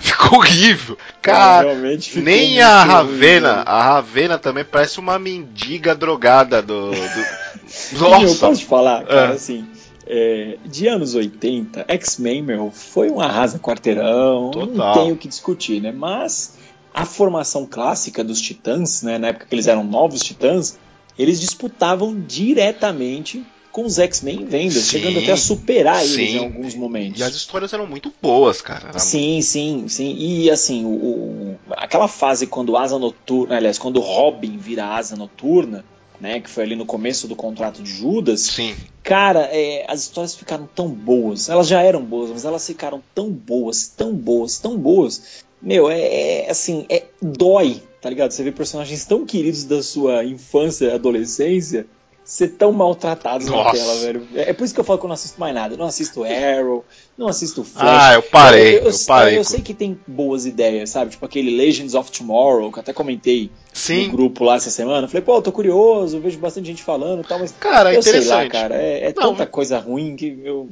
ficou 0.00 0.38
horrível. 0.38 0.98
Cara, 1.22 1.74
ficou 2.00 2.22
nem 2.22 2.60
a 2.60 2.84
Ravena, 2.84 3.54
velho. 3.54 3.62
a 3.66 3.82
Ravena 3.82 4.38
também 4.38 4.64
parece 4.64 5.00
uma 5.00 5.18
mendiga 5.18 5.94
drogada 5.94 6.62
do. 6.62 6.90
do... 6.90 7.45
Eu 7.92 7.98
Nossa! 8.00 8.46
posso 8.46 8.60
te 8.60 8.66
falar, 8.66 9.04
cara, 9.04 9.32
É. 9.32 9.34
assim, 9.34 9.66
é, 10.06 10.56
de 10.64 10.86
anos 10.86 11.14
80, 11.14 11.84
X-Men, 11.88 12.42
meu, 12.42 12.70
foi 12.70 13.10
um 13.10 13.20
arrasa 13.20 13.58
quarteirão, 13.58 14.50
não 14.52 14.66
Total. 14.68 14.92
tem 14.94 15.12
o 15.12 15.16
que 15.16 15.26
discutir, 15.28 15.80
né? 15.82 15.90
Mas 15.92 16.54
a 16.94 17.04
formação 17.04 17.66
clássica 17.66 18.22
dos 18.24 18.40
Titãs, 18.40 19.02
né, 19.02 19.18
na 19.18 19.28
época 19.28 19.46
que 19.46 19.54
eles 19.54 19.66
eram 19.66 19.82
novos 19.84 20.22
Titãs, 20.22 20.78
eles 21.18 21.40
disputavam 21.40 22.14
diretamente 22.26 23.44
com 23.72 23.84
os 23.84 23.98
X-Men 23.98 24.46
vendas, 24.46 24.74
Sim. 24.84 24.98
chegando 25.00 25.18
até 25.18 25.32
a 25.32 25.36
superar 25.36 26.02
eles 26.02 26.30
Sim. 26.30 26.36
em 26.36 26.38
alguns 26.38 26.74
momentos. 26.74 27.20
E 27.20 27.22
as 27.22 27.34
histórias 27.34 27.72
eram 27.74 27.86
muito 27.86 28.10
boas, 28.22 28.62
cara. 28.62 28.88
Era 28.88 28.98
Sim, 28.98 29.42
sim, 29.42 29.86
sim. 29.88 30.16
E 30.18 30.50
assim, 30.50 30.84
o, 30.86 30.88
o- 30.88 31.58
aquela 31.72 32.08
fase 32.08 32.46
quando 32.46 32.74
Asa 32.76 32.98
Noturna, 32.98 33.56
aliás, 33.56 33.76
quando 33.76 34.00
Robin 34.00 34.56
vira 34.56 34.86
Asa 34.86 35.14
Noturna, 35.14 35.84
né, 36.20 36.40
que 36.40 36.50
foi 36.50 36.64
ali 36.64 36.76
no 36.76 36.86
começo 36.86 37.28
do 37.28 37.36
contrato 37.36 37.82
de 37.82 37.90
Judas, 37.90 38.40
Sim. 38.42 38.74
Cara, 39.02 39.48
é, 39.52 39.84
as 39.86 40.00
histórias 40.00 40.34
ficaram 40.34 40.68
tão 40.74 40.88
boas. 40.88 41.48
Elas 41.48 41.68
já 41.68 41.80
eram 41.80 42.02
boas, 42.02 42.30
mas 42.30 42.44
elas 42.44 42.66
ficaram 42.66 43.00
tão 43.14 43.30
boas, 43.30 43.86
tão 43.86 44.12
boas, 44.12 44.58
tão 44.58 44.76
boas. 44.76 45.44
Meu, 45.62 45.88
é, 45.88 46.00
é, 46.00 46.50
assim, 46.50 46.84
é 46.88 47.04
dói, 47.22 47.80
tá 48.00 48.10
ligado? 48.10 48.32
Você 48.32 48.42
vê 48.42 48.50
personagens 48.50 49.04
tão 49.04 49.24
queridos 49.24 49.62
da 49.62 49.80
sua 49.80 50.24
infância 50.24 50.86
e 50.86 50.92
adolescência 50.92 51.86
ser 52.26 52.48
tão 52.48 52.72
maltratados 52.72 53.46
na 53.46 53.52
Nossa. 53.56 53.76
tela, 53.76 53.94
velho. 54.00 54.26
É, 54.34 54.50
é 54.50 54.52
por 54.52 54.64
isso 54.64 54.74
que 54.74 54.80
eu 54.80 54.84
falo 54.84 54.98
que 54.98 55.04
eu 55.04 55.08
não 55.08 55.14
assisto 55.14 55.38
mais 55.38 55.54
nada. 55.54 55.74
Eu 55.74 55.78
não 55.78 55.86
assisto 55.86 56.24
Arrow, 56.26 56.84
não 57.16 57.28
assisto 57.28 57.62
Flash. 57.62 58.02
Ah, 58.04 58.14
eu 58.14 58.22
parei, 58.24 58.78
Eu, 58.78 58.82
eu- 58.82 58.90
eu 58.90 58.98
parei 59.06 59.38
eu 59.38 59.44
sei 59.44 59.62
que 59.62 59.72
tem 59.72 59.96
boas 60.08 60.44
ideias, 60.44 60.90
sabe? 60.90 61.12
Tipo 61.12 61.24
aquele 61.24 61.56
Legends 61.56 61.94
of 61.94 62.10
Tomorrow, 62.10 62.72
que 62.72 62.78
eu 62.78 62.82
até 62.82 62.92
comentei 62.92 63.48
Sim. 63.72 64.06
no 64.06 64.12
grupo 64.12 64.42
lá 64.42 64.56
essa 64.56 64.70
semana. 64.70 65.06
Falei, 65.06 65.22
pô, 65.22 65.36
eu 65.36 65.42
tô 65.42 65.52
curioso, 65.52 66.18
vejo 66.18 66.38
bastante 66.38 66.66
gente 66.66 66.82
falando 66.82 67.20
e 67.22 67.24
tal, 67.24 67.38
mas 67.38 67.52
Cara, 67.60 67.94
é 67.94 67.96
eu 67.96 68.02
sei 68.02 68.14
lá, 68.14 68.44
interessante. 68.44 68.50
cara, 68.52 68.74
é, 68.74 69.04
é 69.04 69.14
Não, 69.16 69.30
tanta 69.30 69.46
coisa 69.46 69.78
ruim 69.78 70.16
que 70.16 70.36
eu 70.44 70.68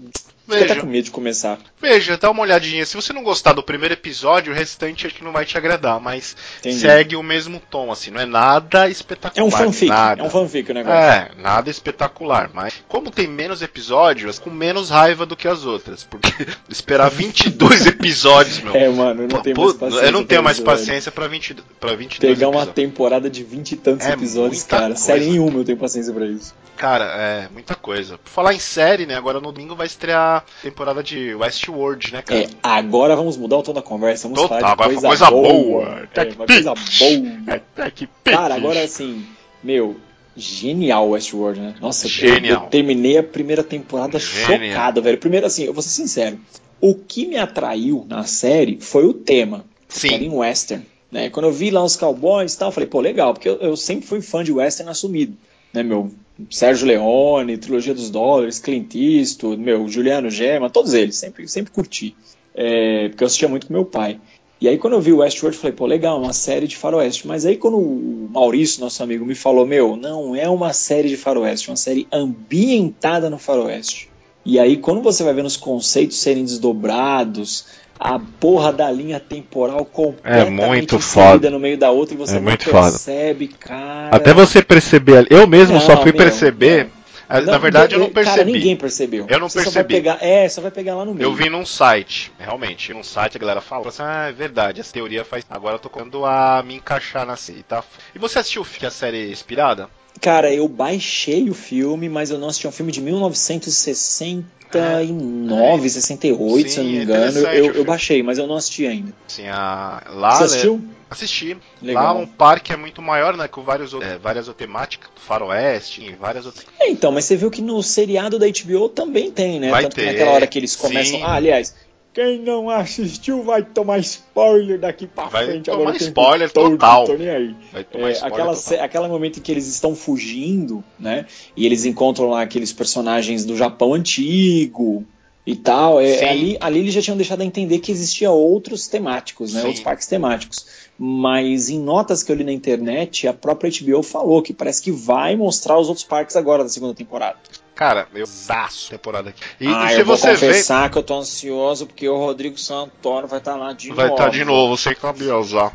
Veja. 0.47 0.65
até 0.73 0.81
com 0.81 0.87
medo 0.87 1.05
de 1.05 1.11
começar. 1.11 1.59
Veja, 1.81 2.17
dá 2.17 2.31
uma 2.31 2.43
olhadinha. 2.43 2.85
Se 2.85 2.95
você 2.97 3.13
não 3.13 3.23
gostar 3.23 3.53
do 3.55 3.63
primeiro 3.63 3.95
episódio, 3.95 4.53
o 4.53 4.57
restante 4.57 5.07
acho 5.07 5.17
que 5.17 5.25
não 5.25 5.33
vai 5.33 5.45
te 5.45 5.57
agradar, 5.57 5.99
mas 6.01 6.37
Entendi. 6.61 6.81
segue 6.81 7.17
o 7.17 7.23
mesmo 7.23 7.61
tom, 7.71 7.91
assim, 7.91 8.11
não 8.11 8.21
é 8.21 8.27
nada 8.27 8.89
espetacular. 8.89 9.43
É 9.43 9.47
um 9.47 9.51
fanfic, 9.51 9.89
nada. 9.89 10.23
é 10.23 10.25
um 10.25 10.31
fanfic 10.31 10.71
o 10.71 10.75
negócio. 10.75 10.99
É, 10.99 11.31
nada 11.39 11.71
espetacular, 11.71 12.51
mas 12.53 12.83
como 12.89 13.11
tem 13.11 13.27
menos 13.27 13.63
episódios, 13.63 14.39
com 14.39 14.51
menos 14.51 14.91
raiva 14.91 15.25
do 15.27 15.37
que 15.37 15.49
as 15.49 15.65
outras, 15.65 16.05
porque 16.05 16.31
esperar 16.69 17.11
22 17.11 17.87
episódios, 17.87 18.61
meu. 18.61 18.75
É, 18.75 18.89
mano, 18.89 19.23
eu 19.23 19.29
não 19.29 19.41
tenho 19.43 19.57
mais 19.57 19.73
paciência. 19.75 20.07
eu 20.07 20.13
não 20.13 20.25
tenho 20.25 20.43
mais 20.43 20.61
paciência 20.61 21.13
pra, 21.13 21.27
20, 21.29 21.55
pra 21.81 21.95
22 21.95 22.35
Pegar 22.35 22.49
uma 22.49 22.63
episódios. 22.63 22.75
temporada 22.75 23.31
de 23.31 23.43
vinte 23.45 23.73
e 23.73 23.77
tantos 23.77 24.07
É 24.07 24.13
episódios, 24.13 24.63
cara. 24.65 24.87
coisa. 24.87 25.01
Série 25.01 25.27
nenhuma 25.27 25.61
eu 25.61 25.65
tenho 25.65 25.79
paciência 25.79 26.13
pra 26.13 26.27
isso. 26.27 26.55
Cara, 26.77 27.05
é 27.05 27.49
muita 27.53 27.75
coisa. 27.77 28.19
Por 28.19 28.29
falar 28.31 28.53
em 28.53 28.59
série, 28.59 29.07
né? 29.07 29.15
Agora 29.17 29.41
no 29.41 29.53
domingo 29.53 29.77
vai 29.77 29.87
estrear 29.87 30.34
a 30.38 30.45
temporada 30.62 31.03
de 31.03 31.35
Westworld, 31.35 32.12
né, 32.12 32.23
cara? 32.23 32.41
É, 32.43 32.49
agora 32.62 33.17
vamos 33.17 33.37
mudar 33.37 33.59
o 33.59 33.62
tom 33.62 33.73
da 33.73 33.83
conversa. 33.83 34.29
Vamos 34.29 34.43
Total, 34.43 34.61
falar 34.61 34.75
de 34.75 34.95
coisa, 34.95 35.09
coisa 35.09 35.31
boa. 35.31 35.53
boa. 35.53 36.09
É, 36.14 36.23
uma 36.35 36.47
coisa 36.47 36.75
boa. 36.75 37.55
É, 37.55 37.61
é 37.83 37.91
que 37.91 38.09
Cara, 38.25 38.55
agora 38.55 38.83
assim, 38.83 39.25
meu, 39.62 39.97
Genial 40.37 41.11
Westworld, 41.11 41.61
né? 41.61 41.75
Nossa, 41.81 42.09
Genial. 42.09 42.61
Eu, 42.61 42.64
eu 42.64 42.71
terminei 42.71 43.19
a 43.19 43.23
primeira 43.23 43.62
temporada 43.62 44.19
Genial. 44.19 44.73
chocado, 44.73 45.03
velho. 45.03 45.19
Primeiro, 45.19 45.47
assim, 45.47 45.64
eu 45.64 45.73
vou 45.73 45.83
ser 45.83 45.91
sincero. 45.91 46.38
O 46.81 46.95
que 46.95 47.26
me 47.26 47.37
atraiu 47.37 48.05
na 48.09 48.25
série 48.25 48.79
foi 48.81 49.07
o 49.07 49.14
tema. 49.14 49.64
Sim. 49.88 50.14
Em 50.14 50.31
western. 50.31 50.85
Né? 51.11 51.31
Quando 51.31 51.47
eu 51.47 51.53
vi 51.53 51.71
lá 51.71 51.83
os 51.85 51.97
cowboys 51.97 52.55
e 52.55 52.59
tal, 52.59 52.69
eu 52.69 52.73
falei, 52.73 52.88
pô, 52.88 53.00
legal, 53.00 53.33
porque 53.33 53.49
eu, 53.49 53.57
eu 53.61 53.76
sempre 53.76 54.07
fui 54.07 54.21
fã 54.21 54.43
de 54.43 54.50
western 54.50 54.91
assumido. 54.91 55.37
Né, 55.73 55.83
meu? 55.83 56.11
Sérgio 56.50 56.87
Leone, 56.87 57.59
Trilogia 57.59 57.95
dos 57.95 58.11
Dólares, 58.11 58.59
Clint 58.59 58.95
Eastwood, 58.95 59.62
meu, 59.62 59.87
Juliano 59.88 60.31
Gema, 60.31 60.69
todos 60.69 60.93
eles, 60.95 61.17
sempre, 61.17 61.47
sempre 61.49 61.73
curti. 61.73 62.17
É, 62.55 63.09
porque 63.09 63.23
eu 63.23 63.26
assistia 63.26 63.49
muito 63.49 63.67
com 63.67 63.73
meu 63.73 63.85
pai. 63.85 64.21
E 64.61 64.69
aí 64.69 64.79
quando 64.79 64.95
eu 64.95 65.00
vi 65.00 65.12
o 65.12 65.19
Westworld, 65.19 65.59
falei, 65.59 65.76
pô, 65.76 65.87
legal, 65.87 66.21
uma 66.21 66.33
série 66.33 66.67
de 66.67 66.76
faroeste. 66.76 67.26
Mas 67.26 67.45
aí 67.45 67.57
quando 67.57 67.79
o 67.79 68.29
Maurício, 68.33 68.81
nosso 68.81 69.03
amigo, 69.03 69.25
me 69.25 69.35
falou, 69.35 69.67
meu, 69.67 69.97
não 69.97 70.35
é 70.35 70.49
uma 70.49 70.73
série 70.73 71.09
de 71.09 71.17
faroeste, 71.17 71.69
é 71.69 71.71
uma 71.71 71.76
série 71.76 72.09
ambientada 72.12 73.29
no 73.29 73.38
faroeste. 73.38 74.09
E 74.45 74.59
aí 74.59 74.76
quando 74.76 75.03
você 75.03 75.23
vai 75.23 75.35
vendo 75.35 75.47
os 75.47 75.57
conceitos 75.57 76.19
serem 76.19 76.45
desdobrados, 76.45 77.67
a 77.99 78.19
porra 78.19 78.73
da 78.73 78.91
linha 78.91 79.19
temporal 79.21 79.85
completamente 79.85 80.63
É 80.63 80.67
muito 80.67 80.99
foda. 81.01 81.51
no 81.51 81.59
meio 81.61 81.79
da 81.79 81.91
outra 81.91 82.15
e 82.15 82.19
você 82.19 82.33
É 82.33 82.37
não 82.37 82.43
muito 82.43 82.65
foda. 82.69 82.91
percebe, 82.91 83.49
cara. 83.49 84.15
Até 84.17 84.33
você 84.35 84.63
perceber. 84.63 85.19
ali- 85.19 85.29
Eu 85.31 85.47
mesmo 85.47 85.81
só 85.81 85.95
Não, 85.95 86.03
fui 86.03 86.13
meu, 86.13 86.19
perceber. 86.21 86.89
ah, 87.29 87.41
Não, 87.41 87.53
Na 87.53 87.59
verdade, 87.59 87.95
eu 87.95 88.01
não 88.01 88.11
Cara, 88.11 88.25
percebi. 88.25 88.53
ninguém 88.53 88.77
percebeu. 88.77 89.27
Eu 89.29 89.39
não 89.41 89.49
Você 89.49 89.61
Só 89.65 89.71
vai 89.71 89.85
percebi. 89.85 89.95
pegar, 89.95 90.19
é, 90.21 90.49
só 90.49 90.61
vai 90.61 90.71
pegar 90.71 90.95
lá 90.97 91.05
no 91.05 91.15
meio. 91.15 91.25
Eu 91.27 91.35
vi 91.35 91.49
num 91.49 91.65
site, 91.65 92.31
realmente, 92.39 92.93
num 92.93 93.03
site 93.03 93.37
a 93.37 93.41
galera 93.41 93.61
falou 93.61 93.89
assim, 93.89 94.03
ah, 94.03 94.27
é 94.29 94.33
verdade, 94.33 94.81
essa 94.81 94.93
teoria 94.93 95.25
faz. 95.25 95.45
Agora 95.49 95.77
eu 95.77 95.79
tô 95.79 95.89
começando 95.89 96.25
a 96.27 96.63
me 96.67 96.75
encaixar 96.77 97.25
na 97.25 97.37
série, 97.37 97.63
tá? 97.63 97.83
E 98.15 98.19
você 98.19 98.39
assistiu 98.41 98.67
a 98.85 98.91
série 98.91 99.31
Inspirada? 99.31 99.89
Cara, 100.25 100.50
eu 100.50 100.66
baixei 100.66 101.50
o 101.50 101.54
filme, 101.54 102.09
mas 102.09 102.31
eu 102.31 102.38
não 102.38 102.49
assisti 102.49 102.66
um 102.66 102.73
filme 102.73 102.90
de 102.90 103.02
1969, 103.02 105.90
68, 105.90 106.71
se 106.71 106.78
eu 106.78 106.85
não 106.85 106.90
me 106.90 106.97
Sim, 106.97 107.00
é 107.00 107.02
engano. 107.02 107.40
Eu, 107.40 107.75
eu 107.75 107.85
baixei, 107.85 108.23
mas 108.23 108.38
eu 108.38 108.47
não 108.47 108.57
assisti 108.57 108.87
ainda. 108.87 109.12
Assim, 109.28 109.47
a. 109.47 110.02
Lá, 110.09 110.31
Você 110.31 110.38
né, 110.38 110.45
assistiu? 110.47 110.83
Assisti. 111.11 111.59
Legal. 111.83 112.04
Lá 112.04 112.14
um 112.14 112.26
parque 112.26 112.73
é 112.73 112.76
muito 112.76 113.02
maior, 113.02 113.37
né? 113.37 113.47
Com 113.49 113.62
vários, 113.62 113.93
é, 113.93 114.16
várias 114.16 114.49
temáticas, 114.54 115.11
faroeste, 115.14 116.02
e 116.02 116.12
várias 116.12 116.47
outras. 116.47 116.64
É, 116.81 116.88
então, 116.88 117.12
mas 117.12 117.26
você 117.26 117.37
viu 117.37 117.50
que 117.50 117.61
no 117.61 117.83
seriado 117.83 118.38
da 118.38 118.47
HBO 118.47 118.88
também 118.88 119.31
tem, 119.31 119.61
né? 119.61 119.71
Vai 119.71 119.83
Tanto 119.83 119.97
que 119.97 120.00
ter, 120.00 120.07
naquela 120.07 120.31
hora 120.31 120.47
que 120.47 120.59
eles 120.59 120.75
começam. 120.75 121.19
sim. 121.19 121.23
Ah, 121.23 121.35
aliás, 121.35 121.75
quem 122.14 122.38
não 122.38 122.71
assistiu 122.71 123.42
vai 123.42 123.62
tomar 123.64 123.99
spoiler 123.99 124.78
daqui 124.78 125.06
pra 125.06 125.26
Vai 125.26 125.47
frente. 125.47 125.64
tomar 125.64 125.80
Agora 125.80 125.97
spoiler 125.97 126.50
todo, 126.52 126.71
total. 126.71 127.04
Tô 127.06 127.12
aí. 127.14 127.54
Vai 127.73 127.85
tomar 127.85 128.09
É, 128.09 128.12
spoiler 128.12 128.25
aquela, 128.25 128.54
total. 128.54 128.85
aquela 128.85 129.09
momento 129.09 129.38
em 129.38 129.42
que 129.42 129.50
eles 129.50 129.66
estão 129.66 129.94
fugindo, 129.97 130.83
né? 130.99 131.26
E 131.56 131.66
eles 131.66 131.85
encontram 131.85 132.30
lá 132.30 132.42
aqueles 132.42 132.73
personagens 132.73 133.44
do 133.44 133.56
Japão 133.56 133.92
antigo 133.94 135.04
e 135.47 135.56
tal. 135.56 136.00
É, 136.00 136.28
ali, 136.28 136.56
ali 136.61 136.78
eles 136.78 136.94
já 136.94 137.02
tinham 137.02 137.16
deixado 137.16 137.40
a 137.40 137.44
entender 137.44 137.80
que 137.80 137.90
existia 137.90 138.30
outros 138.30 138.87
temáticos, 138.87 139.52
né? 139.52 139.61
Sim. 139.61 139.66
Outros 139.66 139.83
parques 139.85 140.06
temáticos. 140.06 140.66
Mas 140.97 141.68
em 141.68 141.80
notas 141.80 142.23
que 142.23 142.30
eu 142.30 142.37
li 142.37 142.44
na 142.44 142.52
internet, 142.52 143.26
a 143.26 143.33
própria 143.35 143.71
HBO 143.71 144.02
falou 144.04 144.40
que 144.40 144.52
parece 144.54 144.80
que 144.80 144.92
vai 144.92 145.35
mostrar 145.35 145.78
os 145.78 145.88
outros 145.88 146.06
parques 146.06 146.37
agora 146.37 146.62
da 146.62 146.68
segunda 146.68 146.94
temporada. 146.94 147.38
Cara, 147.75 148.07
eu 148.14 148.25
zaço 148.25 148.90
temporada 148.90 149.31
aqui. 149.31 149.43
E, 149.61 149.66
ah, 149.66 149.88
se 149.88 150.00
eu 150.00 150.04
vou 150.07 150.16
você 150.16 150.35
vê. 150.37 150.47
confessar 150.47 150.88
que 150.90 150.97
eu 150.97 151.02
tô 151.02 151.19
ansioso 151.19 151.87
porque 151.87 152.09
o 152.09 152.16
Rodrigo 152.16 152.57
Santoro 152.57 153.26
vai 153.26 153.38
estar 153.40 153.57
lá 153.57 153.73
de 153.73 153.93
Vai 153.93 154.07
novo. 154.09 154.16
estar 154.16 154.28
de 154.31 154.45
novo, 154.45 154.76
sem 154.76 154.95
cabelo 154.95 155.43
já. 155.45 155.73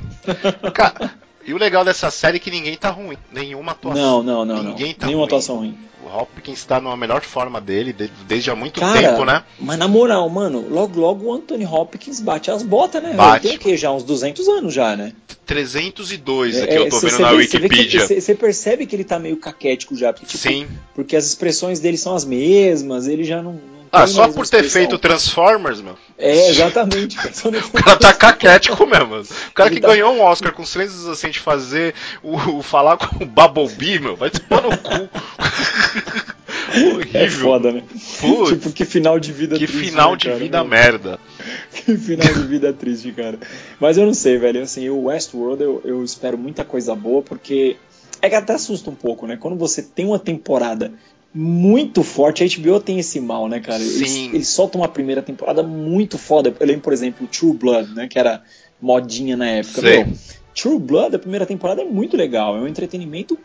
Cara, 0.74 1.13
e 1.46 1.53
o 1.53 1.58
legal 1.58 1.84
dessa 1.86 2.10
série 2.12 2.38
é 2.38 2.39
que 2.39 2.51
ninguém 2.51 2.75
tá 2.77 2.89
ruim. 2.89 3.17
Nenhuma 3.31 3.72
atuação. 3.74 4.22
Não, 4.22 4.24
não, 4.24 4.46
não, 4.46 4.55
não. 4.63 4.72
Ninguém 4.72 4.93
tá 4.93 5.05
Nenhuma 5.08 5.24
ruim. 5.24 5.27
atuação 5.27 5.58
ruim. 5.58 5.77
O 6.01 6.08
Hopkins 6.17 6.63
tá 6.63 6.79
numa 6.79 6.96
melhor 6.96 7.22
forma 7.22 7.60
dele 7.60 7.91
de- 7.91 8.10
desde 8.25 8.50
há 8.50 8.55
muito 8.55 8.79
Cara, 8.79 9.00
tempo, 9.01 9.25
né? 9.25 9.43
Mas 9.60 9.77
na 9.77 9.86
moral, 9.88 10.29
mano, 10.29 10.65
logo 10.69 10.98
logo 11.00 11.25
o 11.25 11.34
Anthony 11.34 11.65
Hopkins 11.65 12.22
bate 12.22 12.50
as 12.50 12.63
botas, 12.63 13.03
né? 13.03 13.13
Bate. 13.13 13.48
Ele 13.48 13.58
tem 13.58 13.58
o 13.58 13.60
quê? 13.72 13.77
Já 13.77 13.91
uns 13.91 14.03
200 14.03 14.48
anos 14.48 14.74
já, 14.74 14.96
né? 14.96 15.12
302 15.46 16.62
aqui 16.62 16.74
É, 16.74 16.77
eu 16.79 16.89
tô 16.89 16.96
cê- 17.00 17.08
vendo 17.08 17.15
cê 17.17 17.22
na 17.22 17.31
vê- 17.31 17.38
Wikipedia. 17.38 18.05
cê- 18.08 18.22
Você 18.22 18.34
percebe 18.36 18.86
que 18.86 18.96
ele 18.96 19.03
tá 19.03 19.19
meio 19.19 19.38
caquético 19.38 19.96
já, 19.96 20.13
porque, 20.13 20.25
tipo, 20.25 20.38
Sim. 20.41 20.67
porque 20.96 21.15
as 21.15 21.25
expressões 21.25 21.79
dele 21.79 21.98
são 21.98 22.15
as 22.15 22.24
mesmas, 22.24 23.08
ele 23.08 23.24
já 23.24 23.41
não. 23.41 23.60
Ah, 23.91 24.05
só 24.08 24.27
por 24.27 24.48
ter 24.48 24.58
expressão. 24.58 24.69
feito 24.72 24.98
Transformers, 25.00 25.81
meu. 25.81 25.98
É, 26.17 26.50
exatamente. 26.50 27.17
O 27.74 27.84
cara 27.84 27.98
tá 27.98 28.13
caquético 28.13 28.86
mesmo. 28.86 29.15
O 29.15 29.53
cara 29.53 29.69
Ele 29.69 29.75
que 29.75 29.81
tá- 29.81 29.88
ganhou 29.89 30.13
um 30.13 30.22
Oscar 30.22 30.53
com 30.53 30.63
três 30.63 31.08
assim 31.08 31.29
de 31.29 31.39
fazer 31.39 31.93
o, 32.22 32.58
o 32.58 32.62
falar 32.62 32.98
com 32.98 33.24
o 33.24 33.27
Bumblebee, 33.27 34.00
meu, 34.00 34.15
vai 34.15 34.29
tomar 34.29 34.62
no 34.63 34.77
cu. 34.77 35.10
Horrível. 36.69 37.22
É 37.22 37.29
foda, 37.29 37.72
né? 37.72 37.84
Putz, 38.19 38.50
tipo, 38.50 38.72
que 38.72 38.86
final 38.86 39.19
de 39.19 39.31
vida 39.31 39.58
que 39.58 39.65
triste. 39.65 39.86
final 39.89 40.12
né, 40.12 40.17
de 40.17 40.25
cara? 40.27 40.38
vida 40.39 40.60
Meu, 40.60 40.67
merda. 40.67 41.19
Que 41.74 41.98
final 41.98 42.31
de 42.34 42.43
vida 42.48 42.74
triste, 42.74 43.12
cara. 43.12 43.39
Mas 43.79 43.98
eu 43.98 44.05
não 44.05 44.13
sei, 44.13 44.38
velho. 44.38 44.62
Assim, 44.62 44.88
o 44.89 45.05
Westworld 45.05 45.63
eu, 45.63 45.81
eu 45.84 46.03
espero 46.03 46.38
muita 46.38 46.63
coisa 46.63 46.93
boa, 46.96 47.22
porque 47.22 47.77
é 48.22 48.29
que 48.29 48.36
até 48.36 48.53
assusta 48.53 48.89
um 48.89 48.96
pouco, 48.96 49.25
né? 49.25 49.38
Quando 49.38 49.58
você 49.58 49.81
tem 49.81 50.05
uma 50.05 50.19
temporada 50.19 50.91
muito 51.34 52.04
forte, 52.04 52.44
a 52.44 52.48
HBO 52.48 52.80
tem 52.80 53.00
esse 53.00 53.20
mal, 53.20 53.48
né, 53.48 53.60
cara? 53.60 53.82
Eles, 53.82 54.10
Sim. 54.10 54.30
eles 54.34 54.48
soltam 54.48 54.82
uma 54.82 54.88
primeira 54.88 55.22
temporada 55.22 55.62
muito 55.62 56.18
foda. 56.18 56.54
Eu 56.60 56.66
lembro, 56.66 56.82
por 56.82 56.94
exemplo, 56.94 57.28
True 57.28 57.54
Blood, 57.54 57.94
né? 57.94 58.08
Que 58.08 58.18
era 58.18 58.42
modinha 58.82 59.38
na 59.38 59.48
época. 59.48 59.82
Sei. 59.82 60.04
Meu, 60.04 60.14
True 60.56 60.80
Blood, 60.80 61.16
a 61.16 61.20
primeira 61.20 61.46
temporada 61.46 61.82
é 61.82 61.86
muito 61.86 62.18
legal, 62.18 62.58
é 62.58 62.60
um 62.60 62.68
entretenimento 62.68 63.38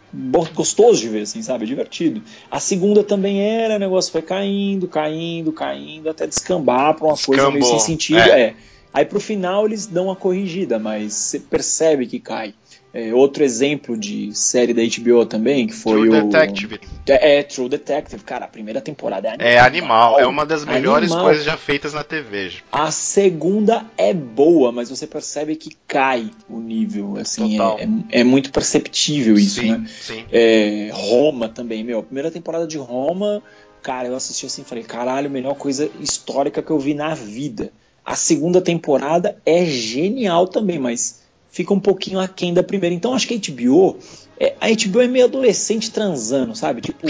gostoso 0.54 1.00
de 1.00 1.08
ver, 1.08 1.22
assim, 1.22 1.42
sabe? 1.42 1.64
É 1.64 1.66
divertido. 1.66 2.22
A 2.50 2.58
segunda 2.58 3.04
também 3.04 3.40
era, 3.40 3.76
o 3.76 3.78
negócio 3.78 4.10
foi 4.10 4.22
caindo, 4.22 4.88
caindo, 4.88 5.52
caindo, 5.52 6.08
até 6.08 6.26
descambar 6.26 6.94
pra 6.94 7.06
uma 7.06 7.16
coisa 7.16 7.50
meio 7.50 7.64
sem 7.64 7.76
Descambou, 7.76 7.80
sentido. 7.80 8.18
é. 8.18 8.40
É. 8.40 8.54
Aí 8.92 9.04
pro 9.04 9.18
final 9.18 9.66
eles 9.66 9.86
dão 9.86 10.04
uma 10.04 10.14
corrigida, 10.14 10.78
mas 10.78 11.12
você 11.12 11.40
percebe 11.40 12.06
que 12.06 12.20
cai. 12.20 12.54
É, 12.94 13.12
outro 13.12 13.42
exemplo 13.42 13.96
de 13.96 14.32
série 14.32 14.72
da 14.72 14.80
HBO 14.80 15.26
também, 15.26 15.66
que 15.66 15.72
foi 15.74 15.94
True 15.94 16.08
o. 16.10 16.22
Detective. 16.28 16.80
É, 17.08 17.38
é, 17.38 17.42
True 17.42 17.68
Detective. 17.68 18.22
Cara, 18.22 18.44
a 18.44 18.48
primeira 18.48 18.80
temporada 18.80 19.26
é 19.26 19.32
animal. 19.32 19.48
É 19.48 19.58
animal, 19.58 20.20
é 20.20 20.26
uma 20.28 20.46
das 20.46 20.64
melhores 20.64 21.10
Animal. 21.10 21.26
coisas 21.26 21.44
já 21.44 21.56
feitas 21.56 21.92
na 21.92 22.04
TV. 22.04 22.52
A 22.70 22.92
segunda 22.92 23.84
é 23.98 24.14
boa, 24.14 24.70
mas 24.70 24.90
você 24.90 25.08
percebe 25.08 25.56
que 25.56 25.76
cai 25.88 26.30
o 26.48 26.60
nível. 26.60 27.16
Assim, 27.16 27.56
Total. 27.56 27.80
é, 27.80 27.82
é, 27.82 28.20
é 28.20 28.24
muito 28.24 28.52
perceptível 28.52 29.34
isso, 29.34 29.60
sim, 29.60 29.72
né? 29.72 29.84
sim. 29.88 30.24
É, 30.30 30.90
Roma 30.92 31.48
também, 31.48 31.82
meu. 31.82 31.98
A 31.98 32.02
primeira 32.04 32.30
temporada 32.30 32.64
de 32.64 32.78
Roma, 32.78 33.42
cara, 33.82 34.06
eu 34.06 34.14
assisti 34.14 34.46
assim 34.46 34.62
e 34.62 34.64
falei, 34.64 34.84
caralho, 34.84 35.28
melhor 35.28 35.56
coisa 35.56 35.90
histórica 35.98 36.62
que 36.62 36.70
eu 36.70 36.78
vi 36.78 36.94
na 36.94 37.12
vida. 37.12 37.72
A 38.04 38.14
segunda 38.14 38.60
temporada 38.60 39.36
é 39.44 39.64
genial 39.64 40.46
também, 40.46 40.78
mas 40.78 41.23
fica 41.54 41.72
um 41.72 41.78
pouquinho 41.78 42.18
aquém 42.18 42.52
da 42.52 42.64
primeira. 42.64 42.92
Então 42.92 43.14
acho 43.14 43.28
que 43.28 43.34
a 43.34 43.52
HBO, 43.52 43.96
é, 44.38 44.56
a 44.60 44.66
HBO 44.66 45.00
é 45.00 45.06
meio 45.06 45.24
adolescente 45.24 45.88
transando, 45.88 46.56
sabe? 46.56 46.80
Tipo, 46.80 47.06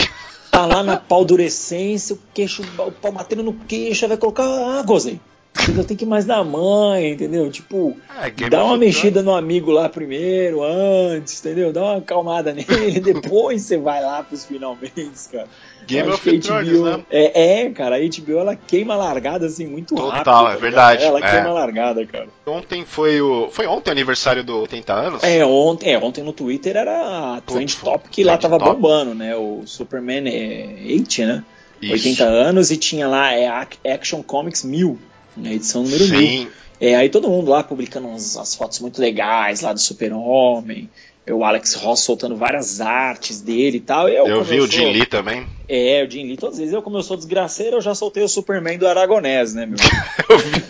tá 0.50 0.66
lá 0.66 0.82
na 0.82 0.98
paldurecência, 0.98 2.14
o 2.14 2.18
queixo, 2.34 2.62
o 2.62 2.92
pau 2.92 3.10
batendo 3.10 3.42
no 3.42 3.54
queixo, 3.54 4.06
vai 4.06 4.18
colocar, 4.18 4.44
ah, 4.44 4.82
gozei. 4.82 5.18
Entendeu? 5.62 5.84
Tem 5.84 5.96
que 5.96 6.04
ir 6.04 6.08
mais 6.08 6.24
da 6.24 6.42
mãe, 6.44 7.12
entendeu? 7.12 7.50
Tipo, 7.50 7.96
É, 8.22 8.28
Game 8.28 8.50
dá 8.50 8.64
uma 8.64 8.76
mexida 8.76 9.22
no 9.22 9.34
amigo 9.34 9.70
lá 9.70 9.88
primeiro, 9.88 10.62
antes, 10.62 11.40
entendeu? 11.40 11.72
Dá 11.72 11.82
uma 11.82 11.96
acalmada 11.98 12.52
nele, 12.52 13.00
depois 13.00 13.62
você 13.62 13.78
vai 13.78 14.02
lá 14.02 14.22
pros 14.22 14.44
finalmente, 14.44 15.28
cara. 15.32 15.46
Game 15.86 16.08
Eu 16.08 16.14
of 16.14 16.22
que 16.30 16.38
Thrones, 16.38 16.68
HBO 16.70 16.84
né? 16.84 17.04
É, 17.10 17.60
é, 17.62 17.70
cara, 17.70 17.96
a 17.96 17.98
HBO 18.00 18.38
ela 18.38 18.56
queima 18.56 18.94
a 18.94 18.96
largada 18.96 19.46
assim 19.46 19.66
muito 19.66 19.94
Total, 19.94 20.10
rápido. 20.10 20.20
é 20.20 20.24
tá 20.24 20.40
ligado? 20.42 20.60
verdade, 20.60 21.04
Ela 21.04 21.18
é. 21.18 21.30
queima 21.30 21.52
largada, 21.52 22.06
cara. 22.06 22.28
Ontem 22.46 22.84
foi 22.86 23.20
o. 23.20 23.48
Foi 23.50 23.66
ontem 23.66 23.90
o 23.90 23.92
aniversário 23.92 24.42
do 24.42 24.60
80 24.60 24.92
anos? 24.94 25.22
É, 25.22 25.44
ontem, 25.44 25.92
é, 25.92 25.98
ontem 25.98 26.24
no 26.24 26.32
Twitter 26.32 26.76
era 26.76 27.36
a 27.36 27.40
Trend 27.42 27.76
Top 27.76 28.08
que 28.08 28.24
lá 28.24 28.36
tava 28.38 28.58
Top. 28.58 28.72
bombando, 28.74 29.14
né? 29.14 29.36
O 29.36 29.62
Superman 29.66 30.26
é, 30.26 30.74
8, 30.94 31.22
né? 31.26 31.44
Isso. 31.82 31.92
80 32.08 32.24
anos 32.24 32.70
e 32.70 32.76
tinha 32.78 33.06
lá 33.06 33.32
é, 33.34 33.46
Ac- 33.46 33.78
Action 33.86 34.22
Comics 34.22 34.64
1000, 34.64 34.98
na 35.36 35.52
edição 35.52 35.82
número 35.82 36.06
1000. 36.08 36.18
Sim, 36.20 36.48
É, 36.80 36.96
aí 36.96 37.08
todo 37.08 37.28
mundo 37.28 37.50
lá 37.50 37.62
publicando 37.62 38.08
uns- 38.08 38.36
as 38.36 38.54
fotos 38.54 38.80
muito 38.80 39.00
legais 39.00 39.60
lá 39.60 39.72
do 39.72 39.80
Super-Homem. 39.80 40.90
O 41.30 41.42
Alex 41.42 41.72
Ross 41.74 42.00
soltando 42.00 42.36
várias 42.36 42.82
artes 42.82 43.40
dele 43.40 43.78
e 43.78 43.80
tal. 43.80 44.08
Eu, 44.10 44.26
eu 44.26 44.44
vi 44.44 44.56
o 44.60 44.62
sou- 44.62 44.70
Jim 44.72 44.92
Lee 44.92 45.06
também. 45.06 45.46
É, 45.66 46.04
o 46.06 46.10
Jim 46.10 46.24
Lee, 46.24 46.36
todas 46.36 46.56
as 46.56 46.60
vezes. 46.60 46.74
Eu, 46.74 46.82
como 46.82 46.98
eu 46.98 47.02
sou 47.02 47.16
desgraceiro, 47.16 47.76
eu 47.76 47.80
já 47.80 47.94
soltei 47.94 48.22
o 48.22 48.28
Superman 48.28 48.76
do 48.76 48.86
Aragonés, 48.86 49.54
né, 49.54 49.64
meu? 49.64 49.78
Eu. 50.28 50.34
Eu 50.34 50.38
vi. 50.38 50.62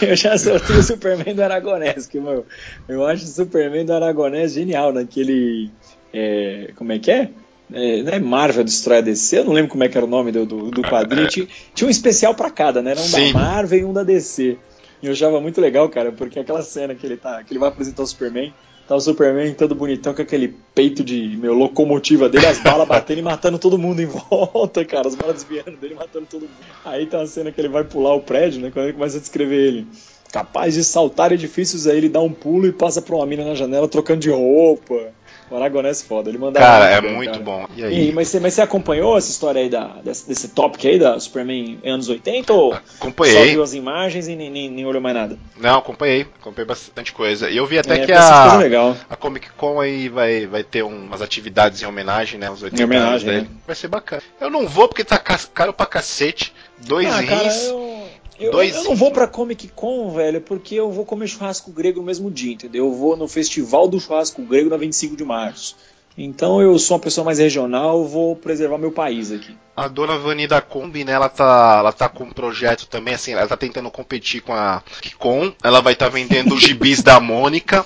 eu 0.06 0.16
já 0.16 0.38
soltei 0.38 0.76
o 0.76 0.82
Superman 0.82 1.34
do 1.34 1.42
Aragonés, 1.42 2.06
que, 2.06 2.20
meu, 2.20 2.46
eu 2.88 3.04
acho 3.06 3.24
o 3.24 3.28
Superman 3.28 3.84
do 3.84 3.92
Aragonés 3.92 4.52
genial 4.52 4.92
naquele. 4.92 5.70
é, 6.14 6.70
como 6.76 6.92
é 6.92 6.98
que 7.00 7.10
é? 7.10 7.30
É, 7.72 8.02
não 8.02 8.12
é 8.12 8.18
Marvel 8.20 8.62
Destrói 8.62 8.98
a 8.98 9.00
DC, 9.00 9.38
eu 9.38 9.44
não 9.44 9.52
lembro 9.52 9.70
como 9.70 9.82
é 9.82 9.88
que 9.88 9.96
era 9.96 10.06
o 10.06 10.08
nome 10.08 10.30
do, 10.30 10.46
do, 10.46 10.70
do 10.70 10.82
quadrinho. 10.82 11.26
Tinha, 11.28 11.48
tinha 11.74 11.88
um 11.88 11.90
especial 11.90 12.34
pra 12.34 12.50
cada, 12.50 12.80
né? 12.80 12.92
Era 12.92 13.00
um 13.00 13.04
Sim. 13.04 13.32
da 13.32 13.38
Marvel 13.38 13.78
e 13.80 13.84
um 13.84 13.92
da 13.92 14.02
DC. 14.02 14.56
eu 15.02 15.12
achava 15.12 15.40
muito 15.40 15.60
legal, 15.60 15.88
cara, 15.88 16.12
porque 16.12 16.38
aquela 16.38 16.62
cena 16.62 16.94
que 16.94 17.04
ele 17.04 17.16
tá, 17.16 17.42
que 17.42 17.52
ele 17.52 17.58
vai 17.58 17.68
apresentar 17.68 18.02
o 18.02 18.06
Superman, 18.06 18.54
tá 18.86 18.94
o 18.94 19.00
Superman 19.00 19.52
todo 19.54 19.74
bonitão 19.74 20.14
com 20.14 20.22
aquele 20.22 20.54
peito 20.74 21.02
de 21.02 21.36
meu 21.36 21.54
locomotiva 21.54 22.28
dele, 22.28 22.46
as 22.46 22.60
balas 22.60 22.86
batendo 22.86 23.18
e 23.18 23.22
matando 23.22 23.58
todo 23.58 23.76
mundo 23.76 24.00
em 24.00 24.06
volta, 24.30 24.84
cara, 24.84 25.08
as 25.08 25.16
balas 25.16 25.42
desviando 25.42 25.76
dele, 25.76 25.94
matando 25.94 26.26
todo 26.26 26.42
mundo. 26.42 26.54
Aí 26.84 27.04
tá 27.06 27.20
a 27.20 27.26
cena 27.26 27.50
que 27.50 27.60
ele 27.60 27.68
vai 27.68 27.82
pular 27.82 28.14
o 28.14 28.20
prédio, 28.20 28.60
né, 28.60 28.70
quando 28.72 28.86
ele 28.86 28.94
começa 28.94 29.16
a 29.16 29.20
descrever 29.20 29.56
ele 29.56 29.86
capaz 30.30 30.74
de 30.74 30.84
saltar 30.84 31.32
edifícios, 31.32 31.86
aí 31.86 31.96
ele 31.96 32.08
dá 32.08 32.20
um 32.20 32.30
pulo 32.30 32.66
e 32.66 32.72
passa 32.72 33.00
pra 33.00 33.16
uma 33.16 33.26
mina 33.26 33.44
na 33.44 33.54
janela 33.54 33.88
trocando 33.88 34.20
de 34.20 34.30
roupa. 34.30 35.14
O 35.50 35.56
Aragonés 35.56 36.02
foda, 36.02 36.28
ele 36.28 36.38
mandava. 36.38 36.66
Cara, 36.66 36.86
é 36.86 37.00
bem, 37.00 37.14
muito 37.14 37.32
cara. 37.32 37.44
bom. 37.44 37.68
E 37.76 37.84
aí? 37.84 38.08
E, 38.08 38.12
mas, 38.12 38.28
você, 38.28 38.40
mas 38.40 38.54
você 38.54 38.62
acompanhou 38.62 39.16
essa 39.16 39.30
história 39.30 39.60
aí 39.60 39.68
da, 39.68 39.86
desse, 40.02 40.26
desse 40.26 40.48
tópico 40.48 40.86
aí 40.86 40.98
da 40.98 41.18
Superman 41.20 41.78
anos 41.84 42.08
80? 42.08 42.52
Ou 42.52 42.74
acompanhei. 42.74 43.34
só 43.34 43.44
viu 43.44 43.62
as 43.62 43.72
imagens 43.74 44.26
e 44.26 44.34
nem, 44.34 44.50
nem, 44.50 44.68
nem, 44.68 44.84
olhou 44.84 45.00
mais 45.00 45.14
nada? 45.14 45.38
Não, 45.56 45.78
acompanhei. 45.78 46.26
Acompanhei 46.40 46.66
bastante 46.66 47.12
coisa. 47.12 47.48
E 47.48 47.56
eu 47.56 47.66
vi 47.66 47.78
até 47.78 47.94
é, 47.94 48.06
que 48.06 48.12
a, 48.12 48.56
legal. 48.56 48.96
a 49.08 49.16
Comic 49.16 49.50
Con 49.50 49.80
aí 49.80 50.08
vai, 50.08 50.46
vai 50.46 50.64
ter 50.64 50.82
umas 50.82 51.22
atividades 51.22 51.80
em 51.80 51.86
homenagem, 51.86 52.40
né? 52.40 52.48
Aos 52.48 52.62
80 52.62 52.82
em 52.82 52.84
homenagem, 52.84 53.10
anos 53.10 53.22
dele. 53.22 53.40
Né? 53.42 53.48
Vai 53.66 53.76
ser 53.76 53.88
bacana. 53.88 54.22
Eu 54.40 54.50
não 54.50 54.66
vou 54.66 54.88
porque 54.88 55.04
tá 55.04 55.18
caro 55.18 55.72
pra 55.72 55.86
cacete. 55.86 56.52
Dois 56.78 57.08
ah, 57.08 57.20
rins. 57.20 57.30
Cara, 57.30 57.54
eu... 57.68 57.95
Eu, 58.38 58.52
Dois... 58.52 58.74
eu, 58.74 58.84
não 58.84 58.94
vou 58.94 59.10
pra 59.10 59.26
Comic 59.26 59.68
Con, 59.68 60.10
velho, 60.10 60.40
porque 60.40 60.74
eu 60.74 60.90
vou 60.90 61.04
comer 61.04 61.26
churrasco 61.26 61.70
grego 61.70 62.00
no 62.00 62.06
mesmo 62.06 62.30
dia, 62.30 62.52
entendeu? 62.52 62.86
Eu 62.86 62.92
vou 62.92 63.16
no 63.16 63.26
Festival 63.26 63.88
do 63.88 63.98
Churrasco 63.98 64.42
Grego 64.42 64.70
na 64.70 64.76
25 64.76 65.16
de 65.16 65.24
março. 65.24 65.76
Então 66.18 66.62
eu 66.62 66.78
sou 66.78 66.96
uma 66.96 67.02
pessoa 67.02 67.24
mais 67.24 67.38
regional, 67.38 68.04
vou 68.06 68.34
preservar 68.34 68.78
meu 68.78 68.90
país 68.90 69.30
aqui. 69.30 69.54
A 69.76 69.86
dona 69.86 70.18
Vani 70.18 70.46
da 70.46 70.62
Kombi, 70.62 71.04
né, 71.04 71.12
ela 71.12 71.28
tá, 71.28 71.76
ela 71.78 71.92
tá 71.92 72.08
com 72.08 72.24
um 72.24 72.32
projeto 72.32 72.86
também, 72.86 73.12
assim, 73.12 73.32
ela 73.32 73.46
tá 73.46 73.56
tentando 73.56 73.90
competir 73.90 74.40
com 74.40 74.54
a 74.54 74.82
Kikon, 75.02 75.52
ela 75.62 75.82
vai 75.82 75.92
estar 75.92 76.06
tá 76.06 76.12
vendendo 76.12 76.54
os 76.54 76.62
gibis 76.62 77.02
da 77.02 77.20
Mônica. 77.20 77.84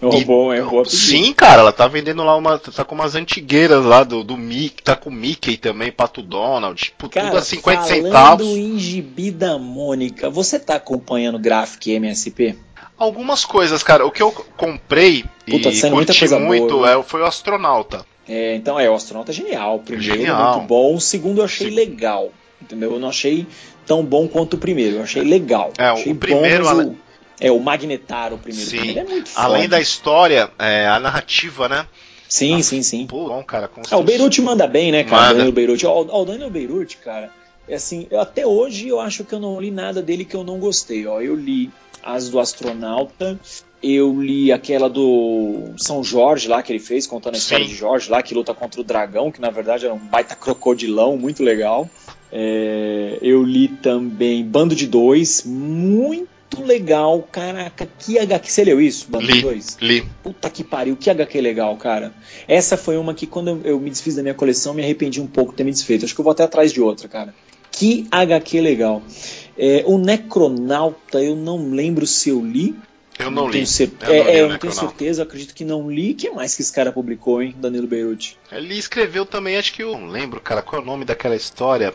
E, 0.00 0.24
bom, 0.24 0.52
é 0.52 0.62
boa 0.62 0.84
Sim, 0.84 1.32
cara, 1.32 1.62
ela 1.62 1.72
tá 1.72 1.88
vendendo 1.88 2.22
lá 2.22 2.36
uma. 2.36 2.58
Tá 2.58 2.84
com 2.84 2.94
umas 2.94 3.16
antigueiras 3.16 3.84
lá 3.84 4.04
do, 4.04 4.22
do 4.22 4.36
Mickey, 4.36 4.82
tá 4.82 4.94
com 4.94 5.10
o 5.10 5.12
Mickey 5.12 5.56
também, 5.56 5.90
Pato 5.90 6.22
Donald, 6.22 6.80
tipo, 6.80 7.08
cara, 7.08 7.26
tudo 7.26 7.38
a 7.38 7.42
50 7.42 7.82
falando 7.82 8.04
centavos. 8.04 8.46
em 8.46 8.78
gibi 8.78 9.32
da 9.32 9.58
Mônica, 9.58 10.30
você 10.30 10.58
tá 10.58 10.76
acompanhando 10.76 11.34
o 11.34 11.40
Graphic 11.40 11.90
MSP? 11.90 12.56
Algumas 12.96 13.44
coisas, 13.44 13.82
cara. 13.82 14.06
O 14.06 14.10
que 14.10 14.22
eu 14.22 14.30
comprei 14.56 15.24
Puta, 15.46 15.68
e 15.68 15.80
curti 15.90 16.28
muito 16.34 16.74
boa, 16.74 16.90
é, 16.90 17.02
foi 17.02 17.22
o 17.22 17.26
Astronauta. 17.26 18.04
É, 18.28 18.54
então 18.54 18.78
é, 18.78 18.88
o 18.88 18.94
Astronauta 18.94 19.32
é 19.32 19.34
genial. 19.34 19.76
O 19.76 19.80
primeiro 19.80 20.16
genial. 20.16 20.54
muito 20.54 20.66
bom, 20.66 20.94
o 20.94 21.00
segundo 21.00 21.40
eu 21.40 21.44
achei 21.44 21.70
Sim. 21.70 21.74
legal. 21.74 22.30
Entendeu? 22.60 22.92
Eu 22.92 22.98
não 23.00 23.08
achei 23.08 23.46
tão 23.86 24.04
bom 24.04 24.28
quanto 24.28 24.54
o 24.54 24.58
primeiro, 24.58 24.96
eu 24.96 25.02
achei 25.02 25.22
legal. 25.22 25.72
É, 25.78 25.84
achei 25.84 26.12
o 26.12 26.16
primeiro. 26.16 26.64
Bom, 26.64 26.82
o, 26.82 26.96
é, 27.40 27.50
o 27.50 27.60
Magnetar, 27.60 28.32
o 28.32 28.38
primeiro. 28.38 28.70
Sim. 28.70 28.98
É 28.98 29.04
muito 29.04 29.30
Além 29.34 29.62
forte. 29.62 29.68
da 29.68 29.80
história, 29.80 30.50
é, 30.58 30.86
a 30.86 30.98
narrativa, 30.98 31.68
né? 31.68 31.86
Sim, 32.28 32.56
Nossa, 32.56 32.70
sim, 32.70 32.82
sim. 32.82 33.06
Pô, 33.06 33.28
bom, 33.28 33.42
cara. 33.42 33.70
É, 33.90 33.96
o 33.96 34.02
Beirute 34.02 34.42
manda 34.42 34.66
bem, 34.66 34.92
né, 34.92 35.04
cara? 35.04 35.22
Manda. 35.22 35.34
Daniel 35.34 35.52
Beirute. 35.52 35.86
Ó, 35.86 36.02
o 36.02 36.24
Daniel 36.24 36.50
Beirute, 36.50 36.98
cara, 36.98 37.30
é 37.66 37.76
assim, 37.76 38.06
eu, 38.10 38.20
até 38.20 38.46
hoje 38.46 38.88
eu 38.88 39.00
acho 39.00 39.24
que 39.24 39.34
eu 39.34 39.40
não 39.40 39.58
li 39.60 39.70
nada 39.70 40.02
dele 40.02 40.24
que 40.24 40.36
eu 40.36 40.44
não 40.44 40.58
gostei. 40.58 41.06
Ó, 41.06 41.20
eu 41.20 41.34
li 41.34 41.70
as 42.02 42.28
do 42.28 42.38
astronauta. 42.38 43.38
Eu 43.80 44.20
li 44.20 44.50
aquela 44.50 44.90
do 44.90 45.72
São 45.76 46.02
Jorge 46.02 46.48
lá 46.48 46.60
que 46.64 46.72
ele 46.72 46.80
fez, 46.80 47.06
contando 47.06 47.36
a 47.36 47.38
história 47.38 47.64
Sim. 47.64 47.70
de 47.70 47.76
Jorge 47.76 48.10
lá, 48.10 48.20
que 48.20 48.34
luta 48.34 48.52
contra 48.52 48.80
o 48.80 48.84
dragão, 48.84 49.30
que 49.30 49.40
na 49.40 49.50
verdade 49.50 49.84
era 49.84 49.94
um 49.94 49.98
baita 49.98 50.34
crocodilão, 50.34 51.16
muito 51.16 51.44
legal. 51.44 51.88
É, 52.32 53.18
eu 53.22 53.44
li 53.44 53.68
também 53.68 54.44
Bando 54.44 54.74
de 54.74 54.88
Dois, 54.88 55.44
muito 55.44 56.28
legal, 56.60 57.26
caraca, 57.30 57.88
que 57.98 58.18
HQ. 58.18 58.50
Você 58.50 58.64
leu 58.64 58.80
isso? 58.80 59.08
Li? 59.80 59.98
Li. 60.00 60.08
Puta 60.22 60.48
que 60.48 60.64
pariu, 60.64 60.96
que 60.96 61.10
HQ 61.10 61.40
legal, 61.40 61.76
cara. 61.76 62.12
Essa 62.46 62.76
foi 62.76 62.96
uma 62.96 63.14
que 63.14 63.26
quando 63.26 63.48
eu, 63.48 63.60
eu 63.64 63.80
me 63.80 63.90
desfiz 63.90 64.14
da 64.16 64.22
minha 64.22 64.34
coleção, 64.34 64.74
me 64.74 64.82
arrependi 64.82 65.20
um 65.20 65.26
pouco 65.26 65.52
de 65.52 65.58
ter 65.58 65.64
me 65.64 65.70
desfeito. 65.70 66.04
Acho 66.04 66.14
que 66.14 66.20
eu 66.20 66.24
vou 66.24 66.32
até 66.32 66.44
atrás 66.44 66.72
de 66.72 66.80
outra, 66.80 67.08
cara. 67.08 67.34
Que 67.70 68.06
HQ 68.10 68.60
legal. 68.60 69.02
É, 69.56 69.82
o 69.86 69.98
Necronauta, 69.98 71.22
eu 71.22 71.34
não 71.34 71.70
lembro 71.70 72.06
se 72.06 72.30
eu 72.30 72.44
li. 72.44 72.76
Eu 73.18 73.30
não, 73.30 73.48
li. 73.48 73.66
Cer... 73.66 73.90
Eu 74.00 74.12
é, 74.12 74.18
não, 74.18 74.24
li 74.24 74.30
é, 74.30 74.40
eu 74.42 74.48
não 74.48 74.58
tenho 74.58 74.72
certeza, 74.72 75.22
acredito 75.22 75.54
que 75.54 75.64
não 75.64 75.90
li. 75.90 76.12
O 76.12 76.14
que 76.14 76.30
mais 76.30 76.54
que 76.54 76.62
esse 76.62 76.72
cara 76.72 76.92
publicou, 76.92 77.42
hein, 77.42 77.54
Danilo 77.58 77.86
Beirute? 77.86 78.38
Ele 78.50 78.78
escreveu 78.78 79.26
também, 79.26 79.56
acho 79.56 79.72
que 79.72 79.82
eu 79.82 79.92
não 79.98 80.06
lembro, 80.06 80.40
cara, 80.40 80.62
qual 80.62 80.80
é 80.80 80.84
o 80.84 80.86
nome 80.86 81.04
daquela 81.04 81.36
história. 81.36 81.92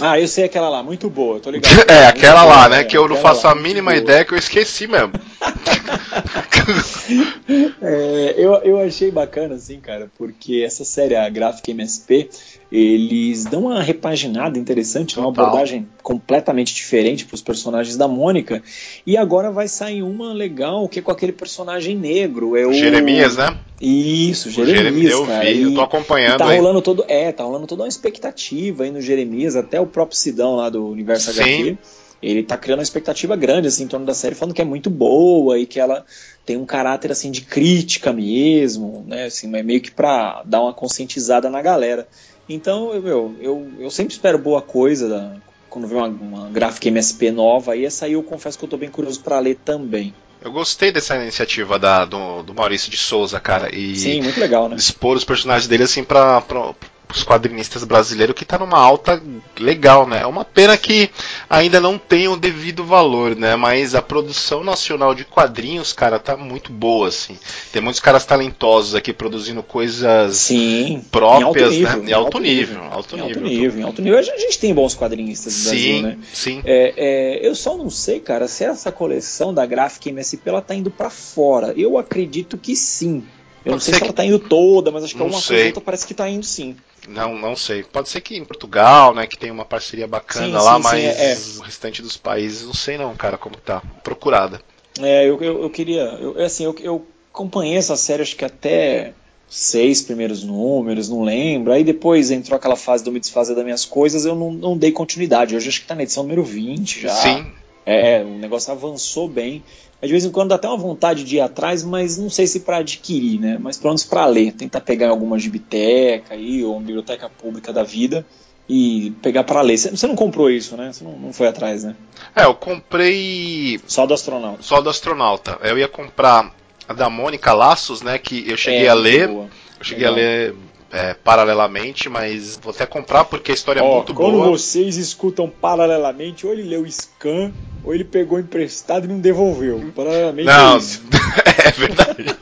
Ah, 0.00 0.20
eu 0.20 0.28
sei 0.28 0.44
aquela 0.44 0.68
lá, 0.68 0.82
muito 0.82 1.08
boa, 1.08 1.40
tô 1.40 1.50
ligado. 1.50 1.72
é, 1.90 2.06
aquela 2.06 2.44
lá, 2.44 2.68
né, 2.68 2.80
é, 2.80 2.84
que 2.84 2.96
eu 2.96 3.08
não 3.08 3.16
faço 3.16 3.46
lá, 3.46 3.52
a 3.52 3.56
mínima 3.56 3.96
ideia 3.96 4.24
que 4.24 4.34
eu 4.34 4.38
esqueci 4.38 4.86
mesmo. 4.86 5.12
é, 7.80 8.34
eu, 8.36 8.54
eu 8.62 8.78
achei 8.80 9.10
bacana, 9.10 9.54
assim, 9.54 9.78
cara, 9.80 10.10
porque 10.16 10.62
essa 10.64 10.84
série, 10.84 11.14
a 11.14 11.28
Graphic 11.28 11.70
MSP, 11.70 12.28
eles 12.70 13.44
dão 13.44 13.62
uma 13.62 13.82
repaginada 13.82 14.58
interessante, 14.58 15.18
uma 15.18 15.28
abordagem 15.28 15.88
completamente 16.02 16.74
diferente 16.74 17.24
para 17.24 17.34
os 17.34 17.42
personagens 17.42 17.96
da 17.96 18.08
Mônica. 18.08 18.62
E 19.06 19.16
agora 19.16 19.50
vai 19.50 19.68
sair 19.68 20.02
uma 20.02 20.32
legal 20.32 20.88
que 20.88 20.98
é 20.98 21.02
com 21.02 21.10
aquele 21.10 21.32
personagem 21.32 21.96
negro. 21.96 22.56
É 22.56 22.66
o 22.66 22.72
Jeremias, 22.72 23.36
né? 23.36 23.56
Isso, 23.80 24.50
Jeremias. 24.50 24.78
Jeremias 24.78 25.12
eu 25.12 25.26
cara. 25.26 25.44
vi, 25.44 25.62
eu 25.62 25.74
tô 25.74 25.80
acompanhando. 25.80 26.38
tá 26.38 26.48
aí. 26.48 26.58
rolando 26.58 26.82
todo, 26.82 27.04
é, 27.08 27.30
tá 27.30 27.44
rolando 27.44 27.66
toda 27.66 27.82
uma 27.82 27.88
expectativa 27.88 28.84
aí 28.84 28.90
no 28.90 29.00
Jeremias, 29.00 29.54
até 29.54 29.80
o 29.80 29.86
próprio 29.86 30.18
Sidão 30.18 30.56
lá 30.56 30.68
do 30.68 30.86
Universo 30.86 31.32
Sim. 31.32 31.40
HQ. 31.40 31.78
Ele 32.22 32.42
tá 32.42 32.56
criando 32.56 32.78
uma 32.78 32.84
expectativa 32.84 33.36
grande 33.36 33.68
assim 33.68 33.84
em 33.84 33.88
torno 33.88 34.06
da 34.06 34.14
série, 34.14 34.34
falando 34.34 34.54
que 34.54 34.62
é 34.62 34.64
muito 34.64 34.88
boa 34.88 35.58
e 35.58 35.66
que 35.66 35.78
ela 35.78 36.04
tem 36.44 36.56
um 36.56 36.64
caráter 36.64 37.12
assim 37.12 37.30
de 37.30 37.42
crítica 37.42 38.12
mesmo, 38.12 39.04
né? 39.06 39.24
Assim, 39.24 39.48
meio 39.48 39.80
que 39.80 39.90
para 39.90 40.42
dar 40.44 40.62
uma 40.62 40.72
conscientizada 40.72 41.50
na 41.50 41.60
galera. 41.60 42.08
Então, 42.48 42.94
eu, 42.94 43.36
eu, 43.40 43.68
eu 43.80 43.90
sempre 43.90 44.14
espero 44.14 44.38
boa 44.38 44.62
coisa 44.62 45.08
da, 45.08 45.36
quando 45.68 45.88
vem 45.88 45.98
uma, 45.98 46.08
uma 46.08 46.48
gráfica 46.48 46.88
MSP 46.88 47.30
nova. 47.30 47.76
E 47.76 47.84
essa 47.84 48.06
aí 48.06 48.12
eu 48.12 48.22
confesso 48.22 48.56
que 48.56 48.64
eu 48.64 48.68
estou 48.68 48.78
bem 48.78 48.90
curioso 48.90 49.20
para 49.20 49.38
ler 49.38 49.58
também. 49.64 50.14
Eu 50.40 50.52
gostei 50.52 50.92
dessa 50.92 51.16
iniciativa 51.16 51.78
da, 51.78 52.04
do, 52.04 52.42
do, 52.42 52.54
Maurício 52.54 52.90
de 52.90 52.96
Souza, 52.96 53.40
cara. 53.40 53.74
E 53.74 53.96
Sim, 53.96 54.22
muito 54.22 54.38
legal, 54.38 54.68
né? 54.68 54.76
Expor 54.76 55.16
os 55.16 55.24
personagens 55.24 55.66
dele 55.66 55.82
assim 55.82 56.04
pra, 56.04 56.40
pra, 56.40 56.72
os 57.08 57.22
quadrinistas 57.22 57.84
brasileiros 57.84 58.34
que 58.34 58.42
está 58.42 58.58
numa 58.58 58.78
alta 58.78 59.22
legal, 59.58 60.06
né? 60.06 60.22
É 60.22 60.26
uma 60.26 60.44
pena 60.44 60.76
que 60.76 61.10
ainda 61.48 61.80
não 61.80 61.98
tem 61.98 62.28
o 62.28 62.36
devido 62.36 62.84
valor, 62.84 63.36
né? 63.36 63.54
Mas 63.56 63.94
a 63.94 64.02
produção 64.02 64.64
nacional 64.64 65.14
de 65.14 65.24
quadrinhos, 65.24 65.92
cara, 65.92 66.18
tá 66.18 66.36
muito 66.36 66.72
boa, 66.72 67.08
assim. 67.08 67.38
Tem 67.72 67.80
muitos 67.80 68.00
caras 68.00 68.24
talentosos 68.24 68.94
aqui 68.94 69.12
produzindo 69.12 69.62
coisas 69.62 70.36
Sim, 70.36 71.04
próprias, 71.10 71.74
em 71.74 71.84
alto 71.84 71.94
né? 71.94 71.96
nível, 71.96 72.02
né? 72.02 72.10
Em 72.10 72.12
alto, 72.12 72.40
nível, 72.40 72.82
alto 72.82 73.16
em 73.16 73.22
nível. 73.22 73.42
Alto 73.42 73.48
nível, 73.48 73.80
em 73.80 73.82
alto 73.82 74.02
nível. 74.02 74.18
A 74.18 74.22
gente 74.22 74.58
tem 74.58 74.74
bons 74.74 74.94
quadrinistas 74.94 75.52
no 75.52 75.70
sim, 75.70 76.02
Brasil, 76.02 76.02
né? 76.02 76.18
Sim. 76.32 76.62
É, 76.64 76.94
é, 76.96 77.46
eu 77.48 77.54
só 77.54 77.76
não 77.76 77.88
sei, 77.88 78.20
cara, 78.20 78.48
se 78.48 78.64
essa 78.64 78.90
coleção 78.90 79.54
da 79.54 79.64
Graphic 79.64 80.08
MSP 80.08 80.48
ela 80.48 80.60
tá 80.62 80.74
indo 80.74 80.90
para 80.90 81.10
fora. 81.10 81.72
Eu 81.76 81.96
acredito 81.98 82.58
que 82.58 82.74
sim. 82.74 83.22
Eu 83.66 83.72
não 83.72 83.80
sei 83.80 83.94
se 83.94 84.00
que... 84.00 84.06
ela 84.06 84.12
tá 84.12 84.24
indo 84.24 84.38
toda, 84.38 84.92
mas 84.92 85.02
acho 85.02 85.16
que 85.16 85.20
alguma 85.20 85.42
coisa 85.42 85.66
outra 85.66 85.80
parece 85.80 86.06
que 86.06 86.14
tá 86.14 86.28
indo 86.28 86.46
sim. 86.46 86.76
Não, 87.08 87.36
não 87.36 87.56
sei. 87.56 87.82
Pode 87.82 88.08
ser 88.08 88.20
que 88.20 88.36
em 88.36 88.44
Portugal, 88.44 89.12
né, 89.12 89.26
que 89.26 89.36
tem 89.36 89.50
uma 89.50 89.64
parceria 89.64 90.06
bacana 90.06 90.46
sim, 90.46 90.64
lá, 90.64 90.76
sim, 90.76 90.82
mas 90.84 91.00
sim, 91.00 91.06
é, 91.06 91.32
é. 91.32 91.38
o 91.58 91.62
restante 91.62 92.00
dos 92.00 92.16
países, 92.16 92.64
não 92.64 92.72
sei 92.72 92.96
não, 92.96 93.14
cara, 93.16 93.36
como 93.36 93.56
tá. 93.56 93.82
Procurada. 94.04 94.62
É, 95.00 95.28
eu, 95.28 95.42
eu, 95.42 95.62
eu 95.62 95.70
queria. 95.70 96.02
Eu, 96.02 96.40
assim, 96.44 96.64
eu, 96.64 96.76
eu 96.80 97.06
acompanhei 97.34 97.76
essa 97.76 97.96
série, 97.96 98.22
acho 98.22 98.36
que 98.36 98.44
até 98.44 99.12
seis 99.48 100.00
primeiros 100.00 100.44
números, 100.44 101.08
não 101.08 101.24
lembro. 101.24 101.72
Aí 101.72 101.82
depois 101.82 102.30
entrou 102.30 102.56
aquela 102.56 102.76
fase 102.76 103.02
do 103.02 103.10
me 103.10 103.18
desfazer 103.18 103.56
das 103.56 103.64
minhas 103.64 103.84
coisas, 103.84 104.24
eu 104.24 104.36
não, 104.36 104.52
não 104.52 104.78
dei 104.78 104.92
continuidade. 104.92 105.56
Hoje 105.56 105.68
acho 105.68 105.80
que 105.80 105.86
tá 105.88 105.94
na 105.96 106.04
edição 106.04 106.22
número 106.22 106.44
20 106.44 107.00
já. 107.00 107.14
Sim. 107.14 107.46
É, 107.86 108.22
o 108.22 108.38
negócio 108.38 108.72
avançou 108.72 109.28
bem. 109.28 109.62
De 110.02 110.08
vez 110.08 110.24
em 110.24 110.30
quando 110.30 110.50
dá 110.50 110.56
até 110.56 110.68
uma 110.68 110.76
vontade 110.76 111.24
de 111.24 111.36
ir 111.36 111.40
atrás, 111.40 111.82
mas 111.82 112.18
não 112.18 112.28
sei 112.28 112.46
se 112.46 112.60
para 112.60 112.78
adquirir, 112.78 113.40
né? 113.40 113.56
Mas 113.58 113.78
pelo 113.78 113.90
menos 113.90 114.04
para 114.04 114.26
ler, 114.26 114.52
tentar 114.52 114.80
pegar 114.80 115.08
alguma 115.08 115.36
biblioteca 115.36 116.34
aí, 116.34 116.62
ou 116.62 116.72
uma 116.72 116.82
biblioteca 116.82 117.30
pública 117.30 117.72
da 117.72 117.82
vida 117.82 118.26
e 118.68 119.12
pegar 119.22 119.44
para 119.44 119.60
ler. 119.62 119.78
Você 119.78 120.06
não 120.06 120.16
comprou 120.16 120.50
isso, 120.50 120.76
né? 120.76 120.92
Você 120.92 121.04
não, 121.04 121.12
não, 121.12 121.32
foi 121.32 121.46
atrás, 121.46 121.84
né? 121.84 121.94
É, 122.34 122.44
eu 122.44 122.54
comprei. 122.54 123.80
Só 123.86 124.04
do 124.04 124.12
astronauta. 124.12 124.62
Só 124.62 124.80
do 124.80 124.90
astronauta. 124.90 125.58
Eu 125.62 125.78
ia 125.78 125.88
comprar 125.88 126.52
a 126.88 126.92
da 126.92 127.08
Mônica 127.08 127.52
Laços, 127.52 128.02
né? 128.02 128.18
Que 128.18 128.48
eu 128.48 128.56
cheguei 128.56 128.86
é, 128.86 128.90
a 128.90 128.94
ler. 128.94 129.28
Boa. 129.28 129.48
Eu 129.78 129.84
cheguei 129.84 130.08
Legal. 130.08 130.12
a 130.12 130.16
ler 130.16 130.54
é, 130.92 131.14
paralelamente, 131.14 132.08
mas 132.08 132.58
vou 132.62 132.72
até 132.72 132.86
comprar 132.86 133.24
porque 133.24 133.50
a 133.50 133.54
história 133.54 133.82
Ó, 133.82 133.86
é 133.86 133.94
muito 133.96 134.14
quando 134.14 134.32
boa. 134.32 134.44
Quando 134.44 134.58
vocês 134.58 134.96
escutam 134.96 135.48
paralelamente, 135.48 136.46
ou 136.46 136.52
ele 136.52 136.62
leu 136.62 136.86
Scan, 136.90 137.52
ou 137.84 137.94
ele 137.94 138.04
pegou 138.04 138.38
emprestado 138.38 139.04
e 139.04 139.08
não 139.08 139.18
devolveu. 139.18 139.92
Paralelamente 139.94 140.46
não, 140.46 140.76
é 140.76 140.80
é 141.68 141.70
verdade. 141.72 142.36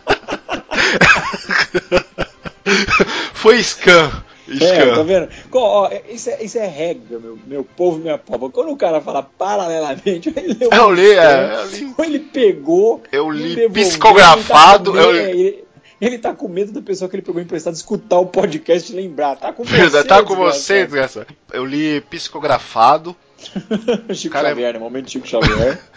Foi 3.34 3.62
Scan. 3.62 4.24
E, 4.46 4.62
É, 4.62 4.94
tá 4.94 5.02
vendo? 5.02 5.28
Ó, 5.52 5.90
isso, 6.08 6.28
é, 6.28 6.44
isso 6.44 6.58
é 6.58 6.66
regra, 6.66 7.18
meu, 7.18 7.38
meu 7.46 7.64
povo, 7.64 7.98
minha 7.98 8.18
pova. 8.18 8.50
Quando 8.50 8.70
o 8.70 8.76
cara 8.76 9.00
fala 9.00 9.22
paralelamente, 9.22 10.32
ele 10.36 10.54
leu 10.54 10.68
eu 10.70 10.92
li, 10.92 11.12
é, 11.12 11.62
eu 11.62 11.66
li. 11.70 11.94
Ou 11.96 12.04
ele 12.04 12.18
pegou. 12.18 13.02
Eu 13.10 13.30
li 13.30 13.68
psicografado. 13.70 14.90
Ele 14.90 14.98
tá, 14.98 15.04
eu... 15.04 15.16
ele, 15.16 15.64
ele 16.00 16.18
tá 16.18 16.34
com 16.34 16.48
medo 16.48 16.72
da 16.72 16.82
pessoa 16.82 17.08
que 17.08 17.16
ele 17.16 17.22
pegou 17.22 17.40
emprestado 17.40 17.74
escutar 17.74 18.18
o 18.18 18.26
podcast 18.26 18.92
e 18.92 18.96
lembrar. 18.96 19.36
Tá 19.36 19.52
com 19.52 19.64
você. 19.64 20.04
tá 20.04 20.22
com 20.22 20.36
você, 20.36 20.84
desgraça. 20.84 21.26
Eu 21.52 21.64
li 21.64 22.00
psicografado. 22.02 23.16
Chico 24.14 24.32
cara 24.32 24.48
Xavier, 24.48 24.70
é... 24.70 24.72
né? 24.74 24.78
Momento 24.78 25.10
Chico 25.10 25.26
Xavier. 25.26 25.80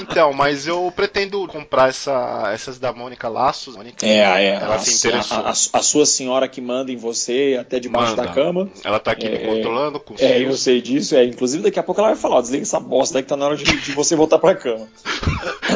Então, 0.00 0.32
mas 0.32 0.68
eu 0.68 0.92
pretendo 0.94 1.46
comprar 1.48 1.88
essa, 1.88 2.50
essas 2.52 2.78
da 2.78 2.92
Mônica 2.92 3.28
Laços. 3.28 3.76
Mônica, 3.76 4.06
é, 4.06 4.18
é. 4.18 4.54
Ela 4.54 4.76
a, 4.76 4.78
se 4.78 5.08
interessou. 5.08 5.38
A, 5.38 5.48
a, 5.48 5.50
a, 5.50 5.82
sua 5.82 6.06
senhora 6.06 6.48
que 6.48 6.60
manda 6.60 6.92
em 6.92 6.96
você 6.96 7.56
até 7.60 7.80
debaixo 7.80 8.10
manda. 8.10 8.22
da 8.22 8.32
cama. 8.32 8.70
Ela 8.84 9.00
tá 9.00 9.10
aqui 9.10 9.26
é, 9.26 9.30
me 9.30 9.38
controlando 9.38 9.98
com 9.98 10.14
É, 10.18 10.40
eu 10.40 10.56
sei 10.56 10.80
disso. 10.80 11.16
É, 11.16 11.24
inclusive, 11.24 11.64
daqui 11.64 11.78
a 11.78 11.82
pouco 11.82 12.00
ela 12.00 12.10
vai 12.10 12.16
falar: 12.16 12.36
ó, 12.36 12.40
desliga 12.40 12.62
essa 12.62 12.78
bosta 12.78 13.18
aí 13.18 13.22
que 13.22 13.28
tá 13.28 13.36
na 13.36 13.46
hora 13.46 13.56
de, 13.56 13.64
de 13.64 13.92
você 13.92 14.14
voltar 14.14 14.38
pra 14.38 14.54
cama. 14.54 14.86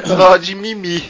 tá 0.07 0.17
na 0.17 0.29
hora 0.29 0.39
de 0.39 0.55
mimir. 0.55 1.03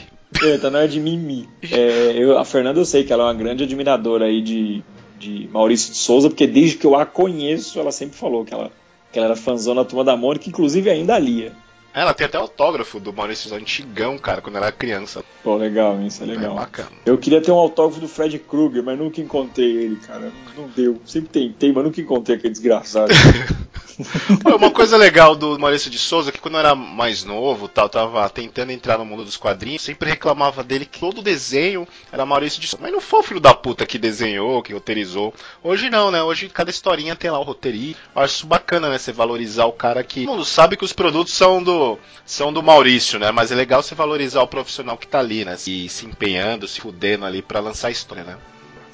É, 0.43 0.59
tá 0.59 0.71
na 0.71 0.79
hora 0.79 0.88
de 0.88 1.01
mimir. 1.01 1.49
É, 1.71 2.12
eu, 2.17 2.38
a 2.38 2.45
Fernanda, 2.45 2.79
eu 2.79 2.85
sei 2.85 3.05
que 3.05 3.12
ela 3.12 3.25
é 3.25 3.27
uma 3.27 3.35
grande 3.35 3.64
admiradora 3.64 4.27
aí 4.27 4.43
de, 4.43 4.83
de 5.19 5.49
Maurício 5.53 5.93
de 5.93 5.99
Souza, 5.99 6.29
porque 6.29 6.47
desde 6.47 6.77
que 6.77 6.87
eu 6.87 6.97
a 6.97 7.07
conheço, 7.07 7.79
ela 7.79 7.91
sempre 7.91 8.17
falou 8.17 8.45
que 8.45 8.53
ela, 8.53 8.71
que 9.12 9.19
ela 9.19 9.29
era 9.29 9.37
fãzona 9.37 9.83
da 9.83 9.88
turma 9.88 10.05
da 10.05 10.17
Mônica, 10.17 10.49
inclusive 10.49 10.91
ainda 10.91 11.19
lia. 11.19 11.53
Ela 11.95 12.14
tem 12.14 12.27
até 12.27 12.37
autógrafo 12.37 13.01
do 13.01 13.12
Maurício 13.12 13.53
antigão, 13.55 14.19
cara, 14.19 14.41
quando 14.41 14.57
era 14.57 14.71
criança. 14.71 15.25
Pô, 15.43 15.57
legal, 15.57 16.01
isso 16.03 16.23
é 16.23 16.27
legal. 16.27 16.53
É 16.53 16.61
bacana. 16.61 16.91
Eu 17.05 17.17
queria 17.19 17.41
ter 17.41 17.51
um 17.51 17.57
autógrafo 17.57 18.01
do 18.01 18.07
Fred 18.07 18.38
Krueger, 18.38 18.85
mas 18.85 18.99
nunca 18.99 19.21
encontrei 19.21 19.77
ele, 19.77 19.97
cara. 19.97 20.31
Não 20.57 20.69
deu. 20.69 21.01
Sempre 21.05 21.31
tentei, 21.31 21.73
mas 21.73 21.85
nunca 21.85 22.01
encontrei 22.01 22.37
aquele 22.37 22.53
desgraçado. 22.53 23.12
Uma 24.57 24.70
coisa 24.70 24.96
legal 24.96 25.35
do 25.35 25.59
Maurício 25.59 25.90
de 25.90 25.98
Souza 25.98 26.31
é 26.31 26.33
que 26.33 26.38
quando 26.38 26.55
eu 26.55 26.61
era 26.61 26.74
mais 26.74 27.24
novo, 27.24 27.68
tal, 27.68 27.88
tava 27.88 28.29
tentando 28.31 28.70
entrar 28.70 28.98
no 28.98 29.05
mundo 29.05 29.24
dos 29.24 29.37
quadrinhos, 29.37 29.83
sempre 29.83 30.11
reclamava 30.11 30.62
dele 30.62 30.87
que 30.87 31.01
todo 31.01 31.22
desenho 31.22 31.87
era 32.12 32.27
Maurício 32.27 32.61
de 32.61 32.68
Souza. 32.68 32.83
Mas 32.83 32.92
não 32.92 33.01
foi 33.01 33.20
o 33.20 33.22
filho 33.22 33.40
da 33.40 33.55
puta 33.55 33.87
que 33.87 33.98
desenhou, 33.98 34.62
que 34.62 34.72
roteirizou. 34.72 35.35
Hoje 35.62 35.90
não, 35.90 36.11
né? 36.11 36.22
Hoje 36.22 36.48
cada 36.48 36.70
historinha 36.70 37.16
tem 37.16 37.31
lá 37.31 37.38
o 37.38 37.44
roteirista. 37.44 38.01
Eu 38.14 38.22
acho 38.22 38.35
isso 38.37 38.46
bacana, 38.46 38.88
né? 38.88 38.98
Você 38.98 39.12
valorizar 39.12 39.66
o 39.66 39.72
cara 39.72 40.03
que. 40.03 40.24
Todo 40.24 40.33
mundo 40.33 40.44
sabe 40.44 40.77
que 40.77 40.85
os 40.85 40.92
produtos 40.92 41.35
são 41.35 41.62
do, 41.62 41.98
são 42.24 42.53
do 42.53 42.62
Maurício, 42.62 43.18
né? 43.18 43.31
Mas 43.31 43.51
é 43.51 43.55
legal 43.55 43.83
você 43.83 43.94
valorizar 43.94 44.42
o 44.42 44.48
profissional 44.48 44.96
que 44.96 45.07
tá 45.07 45.18
ali, 45.18 45.44
né? 45.44 45.57
Se, 45.57 45.88
se 45.88 46.07
empenhando, 46.07 46.68
se 46.68 46.81
fudendo 46.81 47.24
ali 47.24 47.42
para 47.42 47.61
lançar 47.61 47.88
a 47.88 47.92
história, 47.92 48.24
né? 48.24 48.37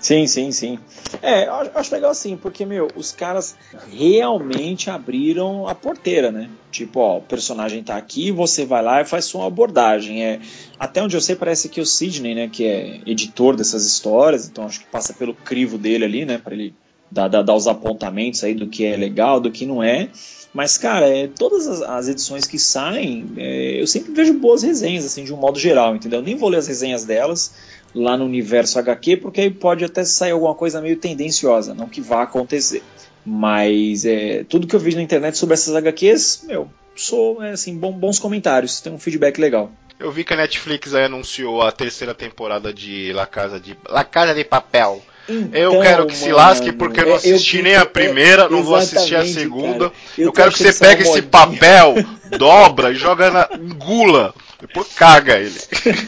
Sim, 0.04 0.26
sim, 0.26 0.52
sim. 0.52 0.78
É, 1.22 1.48
acho 1.74 1.94
legal 1.94 2.10
assim, 2.10 2.36
porque, 2.36 2.66
meu, 2.66 2.88
os 2.94 3.10
caras 3.10 3.56
realmente 3.90 4.90
abriram 4.90 5.66
a 5.66 5.74
porteira, 5.74 6.30
né? 6.30 6.50
Tipo, 6.70 7.00
ó, 7.00 7.16
o 7.16 7.22
personagem 7.22 7.82
tá 7.82 7.96
aqui, 7.96 8.30
você 8.30 8.66
vai 8.66 8.82
lá 8.82 9.00
e 9.00 9.06
faz 9.06 9.24
sua 9.24 9.46
abordagem. 9.46 10.22
É, 10.22 10.40
até 10.78 11.02
onde 11.02 11.16
eu 11.16 11.22
sei, 11.22 11.34
parece 11.34 11.70
que 11.70 11.80
o 11.80 11.86
Sidney, 11.86 12.34
né, 12.34 12.50
que 12.52 12.66
é 12.66 13.00
editor 13.06 13.56
dessas 13.56 13.86
histórias, 13.86 14.46
então 14.46 14.66
acho 14.66 14.80
que 14.80 14.86
passa 14.88 15.14
pelo 15.14 15.32
crivo 15.32 15.78
dele 15.78 16.04
ali, 16.04 16.26
né, 16.26 16.36
para 16.36 16.52
ele 16.52 16.74
dar, 17.10 17.28
dar, 17.28 17.40
dar, 17.40 17.54
os 17.54 17.66
apontamentos 17.66 18.44
aí 18.44 18.52
do 18.52 18.66
que 18.66 18.84
é 18.84 18.98
legal, 18.98 19.40
do 19.40 19.50
que 19.50 19.64
não 19.64 19.82
é. 19.82 20.10
Mas, 20.52 20.76
cara, 20.76 21.08
é, 21.08 21.28
todas 21.28 21.66
as, 21.66 21.80
as 21.80 22.08
edições 22.08 22.46
que 22.46 22.58
saem, 22.58 23.24
é, 23.38 23.80
eu 23.80 23.86
sempre 23.86 24.12
vejo 24.12 24.34
boas 24.34 24.62
resenhas, 24.62 25.06
assim, 25.06 25.24
de 25.24 25.32
um 25.32 25.38
modo 25.38 25.58
geral, 25.58 25.96
entendeu? 25.96 26.20
Eu 26.20 26.24
nem 26.24 26.36
vou 26.36 26.50
ler 26.50 26.58
as 26.58 26.68
resenhas 26.68 27.06
delas 27.06 27.54
lá 27.94 28.16
no 28.16 28.24
universo 28.24 28.78
HQ, 28.78 29.18
porque 29.18 29.40
aí 29.42 29.50
pode 29.50 29.84
até 29.84 30.04
sair 30.04 30.32
alguma 30.32 30.54
coisa 30.54 30.80
meio 30.80 30.96
tendenciosa, 30.96 31.74
não 31.74 31.88
que 31.88 32.00
vá 32.00 32.22
acontecer. 32.22 32.82
Mas 33.24 34.04
é, 34.04 34.44
tudo 34.44 34.66
que 34.66 34.74
eu 34.74 34.80
vi 34.80 34.94
na 34.94 35.02
internet 35.02 35.38
sobre 35.38 35.54
essas 35.54 35.74
HQs, 35.74 36.44
meu, 36.46 36.68
sou 36.94 37.42
é, 37.42 37.52
assim, 37.52 37.76
bom, 37.76 37.92
bons 37.92 38.18
comentários, 38.18 38.80
tem 38.80 38.92
um 38.92 38.98
feedback 38.98 39.38
legal. 39.38 39.70
Eu 39.98 40.10
vi 40.10 40.24
que 40.24 40.34
a 40.34 40.36
Netflix 40.36 40.92
anunciou 40.92 41.62
a 41.62 41.70
terceira 41.70 42.14
temporada 42.14 42.72
de 42.72 43.12
La 43.12 43.26
Casa 43.26 43.60
de 43.60 43.76
La 43.88 44.04
Casa 44.04 44.34
de 44.34 44.44
Papel. 44.44 45.00
Então, 45.26 45.58
eu 45.58 45.80
quero 45.80 46.06
que 46.06 46.12
mano, 46.12 46.24
se 46.24 46.32
lasque 46.32 46.72
porque 46.72 47.00
eu 47.00 47.06
não 47.06 47.14
assisti 47.14 47.58
eu, 47.58 47.62
nem 47.62 47.76
a 47.76 47.86
primeira, 47.86 48.42
é, 48.42 48.48
não 48.48 48.62
vou 48.62 48.74
assistir 48.74 49.16
a 49.16 49.24
segunda. 49.24 49.90
Cara, 49.90 49.92
eu, 50.18 50.26
eu 50.26 50.32
quero 50.32 50.52
que 50.52 50.58
você 50.58 50.72
pegue 50.72 51.02
esse 51.02 51.22
papel, 51.22 51.94
dobra 52.36 52.90
e 52.90 52.94
joga 52.94 53.30
na 53.30 53.48
engula. 53.58 54.34
Depois 54.66 54.92
caga 54.94 55.38
ele. 55.38 55.58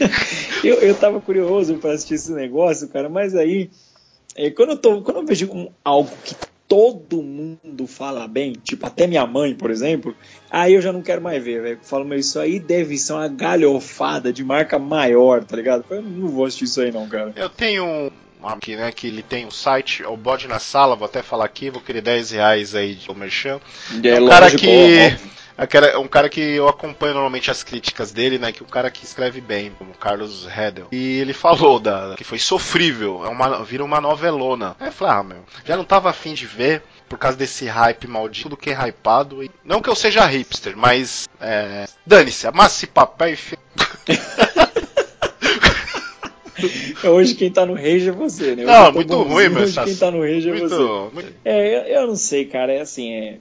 eu, 0.63 0.75
eu 0.75 0.95
tava 0.95 1.21
curioso 1.21 1.75
para 1.75 1.91
assistir 1.91 2.15
esse 2.15 2.31
negócio, 2.31 2.87
cara, 2.87 3.09
mas 3.09 3.35
aí 3.35 3.69
é, 4.35 4.51
quando, 4.51 4.69
eu 4.69 4.77
tô, 4.77 5.01
quando 5.01 5.17
eu 5.17 5.25
vejo 5.25 5.51
um, 5.51 5.69
algo 5.83 6.11
que 6.23 6.35
todo 6.67 7.23
mundo 7.23 7.87
fala 7.87 8.27
bem, 8.27 8.53
tipo 8.53 8.85
até 8.85 9.07
minha 9.07 9.25
mãe, 9.25 9.55
por 9.55 9.71
exemplo, 9.71 10.15
aí 10.49 10.73
eu 10.73 10.81
já 10.81 10.91
não 10.91 11.01
quero 11.01 11.21
mais 11.21 11.43
ver, 11.43 11.61
velho. 11.61 11.79
Falo, 11.81 12.05
mas 12.05 12.27
isso 12.27 12.39
aí 12.39 12.59
deve 12.59 12.97
ser 12.97 13.13
uma 13.13 13.27
galhofada 13.27 14.31
de 14.31 14.43
marca 14.43 14.77
maior, 14.77 15.43
tá 15.43 15.55
ligado? 15.55 15.85
Eu 15.89 16.01
não 16.01 16.27
vou 16.27 16.45
assistir 16.45 16.65
isso 16.65 16.81
aí 16.81 16.91
não, 16.91 17.07
cara. 17.07 17.33
Eu 17.35 17.49
tenho 17.49 18.11
aqui, 18.43 18.75
né, 18.75 18.91
que 18.91 19.07
ele 19.07 19.23
tem 19.23 19.45
um 19.45 19.51
site, 19.51 20.03
é 20.03 20.07
o 20.07 20.15
Bode 20.15 20.47
na 20.47 20.59
Sala, 20.59 20.95
vou 20.95 21.05
até 21.05 21.23
falar 21.23 21.45
aqui, 21.45 21.69
vou 21.69 21.81
querer 21.81 22.01
10 22.01 22.31
reais 22.31 22.75
aí 22.75 22.95
de 22.95 23.11
merchan. 23.15 23.59
É, 24.03 24.09
é 24.09 24.21
um 24.21 24.27
cara 24.27 24.51
que... 24.51 25.17
É 25.57 25.97
um 25.97 26.07
cara 26.07 26.29
que 26.29 26.39
eu 26.39 26.67
acompanho 26.67 27.13
normalmente 27.13 27.49
as 27.49 27.63
críticas 27.63 28.11
dele, 28.11 28.37
né? 28.37 28.51
Que 28.51 28.61
é 28.61 28.65
um 28.65 28.69
cara 28.69 28.91
que 28.91 29.03
escreve 29.03 29.41
bem, 29.41 29.71
como 29.77 29.91
Carlos 29.95 30.45
Redel. 30.45 30.87
E 30.91 31.19
ele 31.19 31.33
falou 31.33 31.79
da 31.79 32.13
que 32.15 32.23
foi 32.23 32.37
sofrível, 32.37 33.25
é 33.25 33.29
uma, 33.29 33.63
vira 33.63 33.83
uma 33.83 33.99
novelona. 33.99 34.75
Aí 34.79 34.89
eu 34.89 34.91
falei, 34.91 35.13
ah, 35.15 35.23
meu, 35.23 35.43
já 35.65 35.75
não 35.75 35.83
tava 35.83 36.11
afim 36.11 36.35
de 36.35 36.45
ver 36.45 36.83
por 37.09 37.17
causa 37.17 37.35
desse 37.37 37.65
hype 37.65 38.07
maldito, 38.07 38.49
do 38.49 38.57
que 38.57 38.69
é 38.69 38.87
hypado. 38.87 39.43
E... 39.43 39.49
Não 39.63 39.81
que 39.81 39.89
eu 39.89 39.95
seja 39.95 40.25
hipster, 40.25 40.77
mas. 40.77 41.27
É... 41.41 41.85
Dane-se, 42.05 42.45
amasse 42.47 42.85
papel 42.85 43.33
e. 43.33 43.37
Hoje 47.07 47.35
quem 47.35 47.51
tá 47.51 47.65
no 47.65 47.75
rage 47.75 48.09
é 48.09 48.11
você, 48.11 48.55
né? 48.55 48.63
não, 48.63 48.91
muito 48.91 49.15
ruim, 49.21 49.49
mas. 49.49 49.77
Hoje 49.77 49.83
quem 49.85 49.95
tá 49.95 50.09
no 50.09 50.21
rage 50.21 50.49
é 50.49 50.53
muito, 50.53 50.69
você. 50.69 51.13
Muito... 51.13 51.33
É, 51.45 51.75
eu, 51.75 52.01
eu, 52.01 52.07
não 52.07 52.15
sei, 52.15 52.45
cara. 52.45 52.73
É 52.73 52.81
assim, 52.81 53.11
é. 53.11 53.37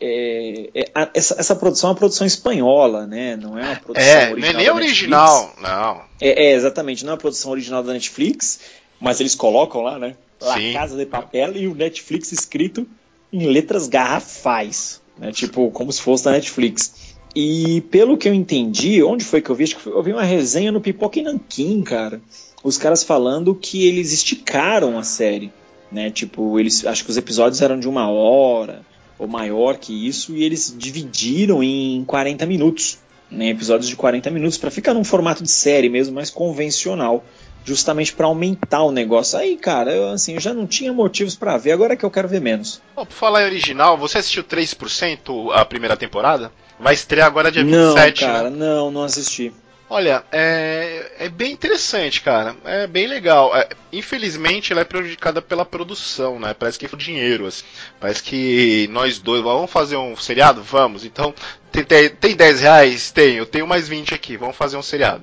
É, 0.00 0.70
é, 0.74 0.90
a, 0.94 1.10
essa, 1.14 1.36
essa, 1.38 1.56
produção 1.56 1.88
é 1.88 1.92
uma 1.92 1.98
produção 1.98 2.26
espanhola, 2.26 3.06
né? 3.06 3.36
Não 3.36 3.58
é 3.58 3.62
uma 3.62 3.76
produção 3.76 4.08
é, 4.08 4.32
original. 4.32 4.52
Não 4.52 4.60
é 4.60 4.62
nem 4.62 4.70
original, 4.70 5.54
não. 5.60 6.02
É, 6.20 6.46
é, 6.46 6.54
exatamente, 6.54 7.04
não 7.04 7.10
é 7.10 7.14
uma 7.14 7.20
produção 7.20 7.50
original 7.50 7.82
da 7.82 7.92
Netflix, 7.92 8.60
mas 9.00 9.20
eles 9.20 9.34
colocam 9.34 9.82
lá, 9.82 9.98
né? 9.98 10.16
La 10.40 10.56
Casa 10.72 10.96
de 10.96 11.06
Papel 11.06 11.56
e 11.56 11.66
o 11.66 11.74
Netflix 11.74 12.30
escrito 12.32 12.86
em 13.32 13.46
letras 13.46 13.88
garrafais, 13.88 15.00
né? 15.18 15.32
Tipo, 15.32 15.70
como 15.70 15.92
se 15.92 16.00
fosse 16.00 16.24
da 16.24 16.32
Netflix. 16.32 17.16
E 17.34 17.82
pelo 17.90 18.16
que 18.16 18.28
eu 18.28 18.34
entendi, 18.34 19.02
onde 19.02 19.24
foi 19.24 19.42
que 19.42 19.50
eu 19.50 19.54
vi? 19.54 19.64
Acho 19.64 19.76
que 19.76 19.86
eu 19.86 20.02
vi 20.02 20.12
uma 20.12 20.22
resenha 20.22 20.72
no 20.72 20.80
Pipoca 20.80 21.18
e 21.18 21.22
Nanquim, 21.22 21.82
cara 21.82 22.20
os 22.66 22.76
caras 22.76 23.04
falando 23.04 23.54
que 23.54 23.86
eles 23.86 24.12
esticaram 24.12 24.98
a 24.98 25.04
série, 25.04 25.52
né? 25.90 26.10
Tipo, 26.10 26.58
eles 26.58 26.84
acho 26.84 27.04
que 27.04 27.10
os 27.10 27.16
episódios 27.16 27.62
eram 27.62 27.78
de 27.78 27.88
uma 27.88 28.10
hora 28.10 28.84
ou 29.18 29.26
maior 29.26 29.76
que 29.76 30.06
isso 30.06 30.34
e 30.34 30.44
eles 30.44 30.74
dividiram 30.76 31.62
em 31.62 32.04
40 32.04 32.46
minutos, 32.46 32.98
né? 33.30 33.48
Episódios 33.48 33.88
de 33.88 33.96
40 33.96 34.30
minutos 34.30 34.58
para 34.58 34.70
ficar 34.70 34.94
num 34.94 35.04
formato 35.04 35.42
de 35.42 35.50
série 35.50 35.88
mesmo, 35.88 36.14
mais 36.14 36.30
convencional, 36.30 37.24
justamente 37.64 38.12
para 38.12 38.26
aumentar 38.26 38.82
o 38.82 38.92
negócio. 38.92 39.38
Aí, 39.38 39.56
cara, 39.56 39.92
eu 39.92 40.10
assim, 40.10 40.34
eu 40.34 40.40
já 40.40 40.54
não 40.54 40.66
tinha 40.66 40.92
motivos 40.92 41.34
para 41.34 41.56
ver, 41.56 41.72
agora 41.72 41.94
é 41.94 41.96
que 41.96 42.04
eu 42.04 42.10
quero 42.10 42.28
ver 42.28 42.40
menos. 42.40 42.80
Bom, 42.94 43.04
por 43.04 43.14
falar 43.14 43.42
em 43.42 43.46
original, 43.46 43.96
você 43.96 44.18
assistiu 44.18 44.44
3% 44.44 45.52
a 45.52 45.64
primeira 45.64 45.96
temporada? 45.96 46.52
Vai 46.78 46.94
estrear 46.94 47.26
agora 47.26 47.50
dia 47.50 47.64
27, 47.64 47.74
não, 47.76 47.94
né? 47.94 48.12
cara, 48.12 48.50
né? 48.50 48.56
não, 48.56 48.90
não 48.90 49.02
assisti. 49.02 49.52
Olha, 49.88 50.24
é, 50.32 51.12
é 51.20 51.28
bem 51.28 51.52
interessante, 51.52 52.20
cara. 52.20 52.56
É 52.64 52.88
bem 52.88 53.06
legal. 53.06 53.54
É, 53.56 53.68
infelizmente, 53.92 54.72
ela 54.72 54.80
é 54.80 54.84
prejudicada 54.84 55.40
pela 55.40 55.64
produção, 55.64 56.40
né? 56.40 56.52
Parece 56.54 56.76
que 56.76 56.86
é 56.86 56.88
dinheiro. 56.96 57.46
Assim. 57.46 57.62
Parece 58.00 58.20
que 58.22 58.88
nós 58.90 59.20
dois 59.20 59.42
vamos 59.42 59.70
fazer 59.70 59.96
um 59.96 60.16
seriado? 60.16 60.60
Vamos. 60.60 61.04
Então, 61.04 61.32
tem, 61.70 61.84
tem, 61.84 62.08
tem 62.10 62.34
10 62.34 62.60
reais? 62.60 63.10
Tem. 63.12 63.36
Eu 63.36 63.46
tenho 63.46 63.66
mais 63.66 63.86
20 63.86 64.12
aqui. 64.12 64.36
Vamos 64.36 64.56
fazer 64.56 64.76
um 64.76 64.82
seriado. 64.82 65.22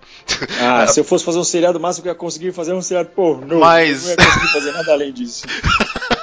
Ah, 0.61 0.87
se 0.87 0.97
eu 0.97 1.03
fosse 1.03 1.25
fazer 1.25 1.39
um 1.39 1.43
seriado, 1.43 1.77
mais 1.77 1.99
eu 1.99 2.05
ia 2.05 2.15
conseguir 2.15 2.53
fazer 2.53 2.71
um 2.71 2.81
seriado 2.81 3.09
pornô. 3.09 3.59
Mas... 3.59 4.07
Eu 4.07 4.15
não 4.15 4.23
ia 4.23 4.31
conseguir 4.31 4.53
fazer 4.53 4.71
nada 4.71 4.91
além 4.93 5.11
disso. 5.11 5.43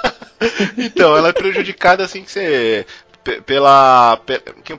então, 0.79 1.15
ela 1.15 1.29
é 1.29 1.33
prejudicada 1.35 2.05
assim 2.05 2.23
que 2.23 2.31
você 2.31 2.87
pela, 3.45 4.19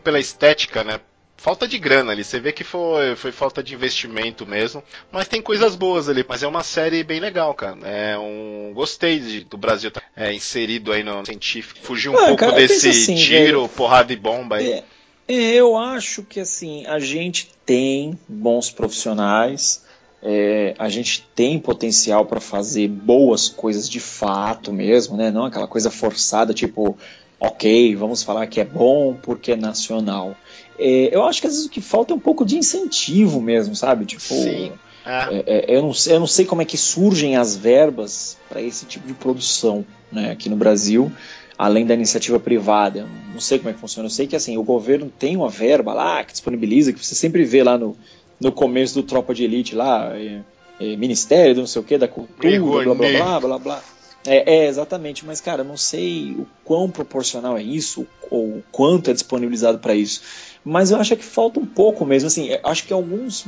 pela 0.03 0.19
estética, 0.19 0.83
né? 0.83 0.99
Falta 1.41 1.67
de 1.67 1.79
grana 1.79 2.11
ali. 2.11 2.23
Você 2.23 2.39
vê 2.39 2.51
que 2.51 2.63
foi, 2.63 3.15
foi 3.15 3.31
falta 3.31 3.63
de 3.63 3.73
investimento 3.73 4.45
mesmo. 4.45 4.83
Mas 5.11 5.27
tem 5.27 5.41
coisas 5.41 5.75
boas 5.75 6.07
ali. 6.07 6.23
Mas 6.27 6.43
é 6.43 6.47
uma 6.47 6.63
série 6.63 7.03
bem 7.03 7.19
legal, 7.19 7.53
cara. 7.55 7.77
É 7.83 8.17
um. 8.17 8.71
Gostei 8.73 9.19
de, 9.19 9.43
do 9.45 9.57
Brasil 9.57 9.89
estar 9.89 10.01
tá, 10.01 10.07
é, 10.15 10.31
inserido 10.31 10.91
aí 10.91 11.03
no 11.03 11.25
científico. 11.25 11.79
Fugir 11.81 12.09
um 12.09 12.15
ah, 12.15 12.27
pouco 12.27 12.37
cara, 12.37 12.55
desse 12.55 12.89
assim, 12.89 13.15
tiro, 13.15 13.61
velho, 13.61 13.69
porrada 13.69 14.13
e 14.13 14.15
bomba 14.15 14.57
aí. 14.57 14.71
É, 14.71 14.83
é, 15.27 15.53
eu 15.55 15.75
acho 15.75 16.23
que 16.23 16.39
assim, 16.39 16.85
a 16.85 16.99
gente 16.99 17.49
tem 17.65 18.17
bons 18.27 18.69
profissionais. 18.69 19.83
é, 20.21 20.75
a 20.77 20.87
gente 20.87 21.27
tem 21.33 21.57
potencial 21.57 22.25
para 22.27 22.39
fazer 22.39 22.87
boas 22.87 23.49
coisas 23.49 23.89
de 23.89 23.99
fato 23.99 24.71
mesmo, 24.71 25.17
né? 25.17 25.31
Não 25.31 25.45
aquela 25.45 25.67
coisa 25.67 25.89
forçada, 25.89 26.53
tipo, 26.53 26.95
ok, 27.41 27.95
vamos 27.95 28.21
falar 28.21 28.45
que 28.45 28.61
é 28.61 28.63
bom 28.63 29.17
porque 29.19 29.53
é 29.53 29.55
nacional. 29.55 30.37
É, 30.77 31.09
eu 31.11 31.23
acho 31.23 31.41
que 31.41 31.47
às 31.47 31.53
vezes 31.53 31.67
o 31.67 31.71
que 31.71 31.81
falta 31.81 32.13
é 32.13 32.15
um 32.15 32.19
pouco 32.19 32.45
de 32.45 32.55
incentivo 32.55 33.41
mesmo, 33.41 33.75
sabe? 33.75 34.05
Tipo, 34.05 34.21
Sim. 34.21 34.71
É. 35.03 35.43
É, 35.47 35.73
é 35.73 35.77
eu, 35.77 35.81
não 35.81 35.93
sei, 35.93 36.15
eu 36.15 36.19
não 36.19 36.27
sei 36.27 36.45
como 36.45 36.61
é 36.61 36.65
que 36.65 36.77
surgem 36.77 37.35
as 37.35 37.57
verbas 37.57 38.37
para 38.47 38.61
esse 38.61 38.85
tipo 38.85 39.07
de 39.07 39.15
produção 39.15 39.83
né, 40.11 40.29
aqui 40.29 40.49
no 40.49 40.55
Brasil, 40.55 41.11
além 41.57 41.83
da 41.83 41.95
iniciativa 41.95 42.39
privada. 42.39 43.07
Não 43.33 43.41
sei 43.41 43.57
como 43.57 43.71
é 43.71 43.73
que 43.73 43.79
funciona. 43.79 44.05
Eu 44.05 44.11
sei 44.11 44.27
que 44.27 44.35
assim 44.35 44.55
o 44.59 44.63
governo 44.63 45.11
tem 45.17 45.35
uma 45.35 45.49
verba 45.49 45.95
lá 45.95 46.23
que 46.23 46.33
disponibiliza, 46.33 46.93
que 46.93 47.03
você 47.03 47.15
sempre 47.15 47.43
vê 47.43 47.63
lá 47.63 47.75
no, 47.75 47.97
no 48.39 48.51
começo 48.51 48.93
do 48.93 49.01
Tropa 49.01 49.33
de 49.33 49.45
Elite 49.45 49.73
lá, 49.73 50.15
é, 50.15 50.41
é, 50.79 50.95
Ministério 50.95 51.55
do 51.55 51.61
não 51.61 51.67
sei 51.67 51.81
o 51.81 51.85
que, 51.85 51.97
da 51.97 52.07
Cultura, 52.07 52.59
blá 52.59 52.93
blá 52.93 53.09
blá 53.09 53.39
blá 53.39 53.57
blá. 53.57 53.83
É, 54.25 54.55
é, 54.55 54.67
exatamente, 54.67 55.25
mas 55.25 55.41
cara, 55.41 55.63
não 55.63 55.77
sei 55.77 56.31
o 56.33 56.47
quão 56.63 56.89
proporcional 56.89 57.57
é 57.57 57.63
isso, 57.63 58.07
ou 58.31 58.45
o 58.45 58.63
quanto 58.71 59.11
é 59.11 59.13
disponibilizado 59.13 59.77
para 59.77 59.93
isso 59.93 60.21
mas 60.63 60.91
eu 60.91 60.99
acho 60.99 61.15
que 61.15 61.25
falta 61.25 61.59
um 61.59 61.65
pouco 61.65 62.05
mesmo. 62.05 62.27
Assim, 62.27 62.55
acho 62.63 62.83
que 62.85 62.93
alguns, 62.93 63.45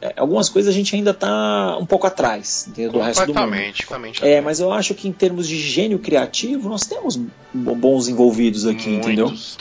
é, 0.00 0.14
algumas 0.16 0.48
coisas 0.48 0.72
a 0.72 0.76
gente 0.76 0.94
ainda 0.94 1.10
está 1.10 1.76
um 1.76 1.84
pouco 1.84 2.06
atrás 2.06 2.66
entendeu, 2.68 2.92
do 2.92 3.00
resto 3.00 3.26
do 3.26 3.34
mundo. 3.34 3.50
Completamente. 3.50 4.24
É, 4.24 4.40
mas 4.40 4.60
eu 4.60 4.72
acho 4.72 4.94
que 4.94 5.08
em 5.08 5.12
termos 5.12 5.48
de 5.48 5.58
gênio 5.58 5.98
criativo, 5.98 6.68
nós 6.68 6.86
temos 6.86 7.18
bons 7.52 8.06
envolvidos 8.06 8.66
aqui, 8.66 8.90
Muitos 8.90 9.06
entendeu? 9.06 9.26
Muitos 9.26 9.56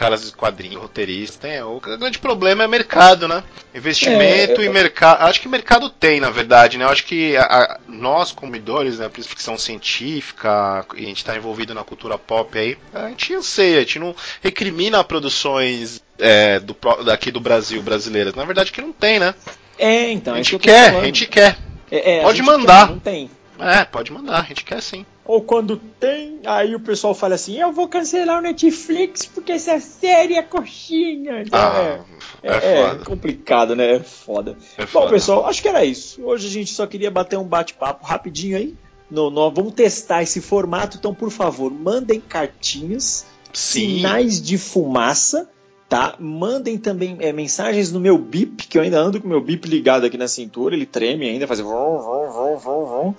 caras 0.00 0.24
de 0.24 0.32
quadrinhos, 0.32 0.80
roteiristas. 0.80 1.36
Tem, 1.36 1.62
o 1.62 1.78
grande 1.78 2.18
problema 2.18 2.64
é 2.64 2.66
mercado, 2.66 3.28
né? 3.28 3.44
Investimento 3.74 4.62
é, 4.62 4.64
e 4.64 4.68
mercado. 4.70 5.22
Acho 5.24 5.42
que 5.42 5.48
mercado 5.48 5.90
tem, 5.90 6.18
na 6.20 6.30
verdade, 6.30 6.78
né? 6.78 6.86
Eu 6.86 6.88
acho 6.88 7.04
que 7.04 7.36
a, 7.36 7.42
a, 7.42 7.80
nós, 7.86 8.32
consumidores, 8.32 8.98
né, 8.98 9.10
ficção 9.10 9.58
científica, 9.58 10.86
e 10.96 11.04
a 11.04 11.08
gente 11.08 11.18
está 11.18 11.36
envolvido 11.36 11.74
na 11.74 11.84
cultura 11.84 12.16
pop 12.16 12.58
aí, 12.58 12.78
a 12.94 13.08
gente 13.10 13.34
anseia, 13.60 13.78
a 13.78 13.80
gente 13.80 13.98
não 13.98 14.14
recrimina 14.42 15.04
produções 15.04 16.02
é, 16.18 16.58
do, 16.58 16.76
daqui 17.04 17.30
do 17.30 17.40
Brasil, 17.40 17.82
brasileiras. 17.82 18.34
Na 18.34 18.44
verdade, 18.44 18.72
que 18.72 18.80
não 18.80 18.92
tem, 18.92 19.18
né? 19.18 19.34
É, 19.78 20.10
então. 20.10 20.34
A 20.34 20.36
gente 20.38 20.58
quer, 20.58 20.96
a 20.96 21.04
gente 21.04 21.26
quer. 21.26 21.58
É, 21.90 22.22
Pode 22.22 22.42
mandar. 22.42 22.86
Quer, 22.86 22.92
não 22.92 23.00
tem. 23.00 23.30
É, 23.58 23.84
pode 23.84 24.10
mandar, 24.10 24.40
a 24.40 24.44
gente 24.44 24.64
quer 24.64 24.80
sim. 24.80 25.04
Ou 25.22 25.42
quando 25.42 25.76
tem, 25.76 26.40
aí 26.46 26.74
o 26.74 26.80
pessoal 26.80 27.14
fala 27.14 27.34
assim: 27.34 27.60
eu 27.60 27.70
vou 27.70 27.88
cancelar 27.88 28.38
o 28.38 28.40
Netflix 28.40 29.26
porque 29.26 29.52
essa 29.52 29.78
série 29.78 30.34
é 30.34 30.42
coxinha. 30.42 31.42
Então, 31.42 31.60
ah, 31.60 31.98
é, 32.42 32.50
é, 32.52 32.80
é, 32.80 32.94
complicado, 33.04 33.76
né? 33.76 33.96
É 33.96 34.00
foda. 34.00 34.56
É 34.78 34.86
Bom, 34.86 35.06
pessoal, 35.10 35.46
acho 35.46 35.60
que 35.60 35.68
era 35.68 35.84
isso. 35.84 36.24
Hoje 36.24 36.48
a 36.48 36.50
gente 36.50 36.72
só 36.72 36.86
queria 36.86 37.10
bater 37.10 37.38
um 37.38 37.44
bate-papo 37.44 38.04
rapidinho 38.06 38.56
aí. 38.56 38.74
No, 39.10 39.28
no, 39.28 39.50
vamos 39.50 39.74
testar 39.74 40.22
esse 40.22 40.40
formato, 40.40 40.96
então, 40.96 41.12
por 41.12 41.30
favor, 41.30 41.70
mandem 41.70 42.20
cartinhas, 42.20 43.26
Sim. 43.52 43.96
sinais 43.96 44.40
de 44.40 44.56
fumaça 44.58 45.48
tá? 45.90 46.14
Mandem 46.20 46.78
também 46.78 47.16
é, 47.18 47.32
mensagens 47.32 47.90
no 47.90 47.98
meu 47.98 48.16
bip, 48.16 48.68
que 48.68 48.78
eu 48.78 48.82
ainda 48.82 49.00
ando 49.00 49.20
com 49.20 49.26
o 49.26 49.30
meu 49.30 49.40
bip 49.40 49.68
ligado 49.68 50.06
aqui 50.06 50.16
na 50.16 50.28
cintura, 50.28 50.74
ele 50.74 50.86
treme 50.86 51.28
ainda, 51.28 51.48
faz 51.48 51.58
vom. 51.58 53.12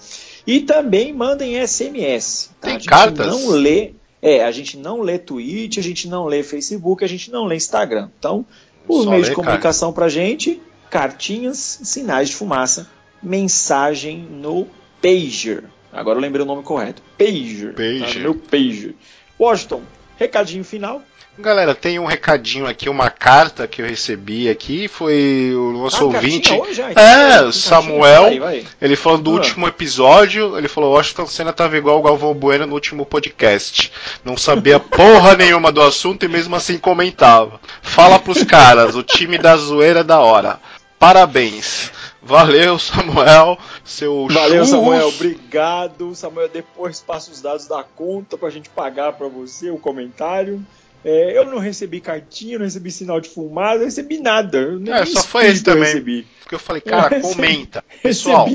E 0.47 0.61
também 0.61 1.11
mandem 1.11 1.59
SMS. 1.67 2.49
Tá? 2.61 2.67
Tem 2.67 2.75
a 2.77 2.79
gente 2.79 2.87
cartas? 2.87 3.27
não 3.27 3.49
lê, 3.49 3.91
é, 4.21 4.45
a 4.45 4.51
gente 4.51 4.77
não 4.77 5.01
lê 5.01 5.19
tweet, 5.19 5.81
a 5.81 5.83
gente 5.83 6.07
não 6.07 6.25
lê 6.25 6.41
Facebook, 6.43 7.03
a 7.03 7.07
gente 7.07 7.29
não 7.29 7.43
lê 7.43 7.57
Instagram. 7.57 8.09
Então, 8.17 8.45
os 8.87 9.03
Só 9.03 9.09
meios 9.09 9.27
de 9.27 9.35
comunicação 9.35 9.91
para 9.91 10.07
gente, 10.07 10.61
cartinhas, 10.89 11.81
sinais 11.83 12.29
de 12.29 12.35
fumaça, 12.37 12.89
mensagem 13.21 14.17
no 14.17 14.65
pager. 15.01 15.65
Agora 15.91 16.17
eu 16.17 16.21
lembrei 16.21 16.41
o 16.41 16.47
nome 16.47 16.63
correto. 16.63 17.03
Pager. 17.17 17.73
Pager. 17.75 18.13
Tá? 18.13 18.19
Meu 18.19 18.35
pager. 18.35 18.95
Washington, 19.37 19.81
recadinho 20.21 20.63
final. 20.63 21.01
Galera, 21.39 21.73
tem 21.73 21.97
um 21.97 22.05
recadinho 22.05 22.67
aqui, 22.67 22.89
uma 22.89 23.09
carta 23.09 23.65
que 23.65 23.81
eu 23.81 23.87
recebi 23.87 24.49
aqui, 24.49 24.87
foi 24.87 25.53
o 25.55 25.71
nosso 25.71 26.03
ah, 26.03 26.05
ouvinte. 26.05 26.53
Hoje, 26.53 26.81
então, 26.81 27.03
é, 27.03 27.41
o 27.41 27.51
Samuel. 27.51 28.23
Vai, 28.23 28.39
vai. 28.39 28.65
Ele 28.81 28.95
falou 28.95 29.17
do 29.17 29.31
último 29.31 29.67
episódio, 29.67 30.57
ele 30.57 30.67
falou, 30.67 30.91
Washington 30.91 31.25
Senna 31.25 31.53
tava 31.53 31.77
igual 31.77 31.97
o 31.97 32.03
Galvão 32.03 32.33
Bueno 32.33 32.67
no 32.67 32.73
último 32.73 33.05
podcast. 33.05 33.91
Não 34.23 34.37
sabia 34.37 34.77
porra 34.79 35.35
nenhuma 35.35 35.71
do 35.71 35.81
assunto 35.81 36.25
e 36.25 36.29
mesmo 36.29 36.55
assim 36.55 36.77
comentava. 36.77 37.59
Fala 37.81 38.19
pros 38.19 38.43
caras, 38.43 38.95
o 38.95 39.01
time 39.01 39.37
da 39.37 39.55
zoeira 39.55 40.01
é 40.01 40.03
da 40.03 40.19
hora. 40.19 40.59
Parabéns. 40.99 41.91
Valeu, 42.21 42.77
Samuel. 42.77 43.57
Seu 43.83 44.27
Valeu, 44.27 44.65
Samuel. 44.65 45.07
Obrigado. 45.07 46.13
Samuel, 46.15 46.49
depois 46.49 46.99
passa 46.99 47.31
os 47.31 47.41
dados 47.41 47.67
da 47.67 47.83
conta 47.83 48.37
pra 48.37 48.49
gente 48.49 48.69
pagar 48.69 49.13
pra 49.13 49.27
você 49.27 49.69
o 49.69 49.77
comentário. 49.77 50.63
É, 51.03 51.35
eu 51.35 51.45
não 51.45 51.57
recebi 51.57 51.99
cartinha, 51.99 52.59
não 52.59 52.65
recebi 52.65 52.91
sinal 52.91 53.19
de 53.19 53.27
fumada, 53.27 53.79
não 53.79 53.85
recebi 53.85 54.19
nada. 54.19 54.79
É, 54.87 55.05
só 55.05 55.23
foi 55.23 55.47
esse 55.47 55.63
também. 55.63 55.85
Recebi. 55.85 56.27
Porque 56.41 56.55
eu 56.55 56.59
falei, 56.59 56.81
cara, 56.81 57.19
comenta. 57.21 57.83
Pessoal. 58.01 58.47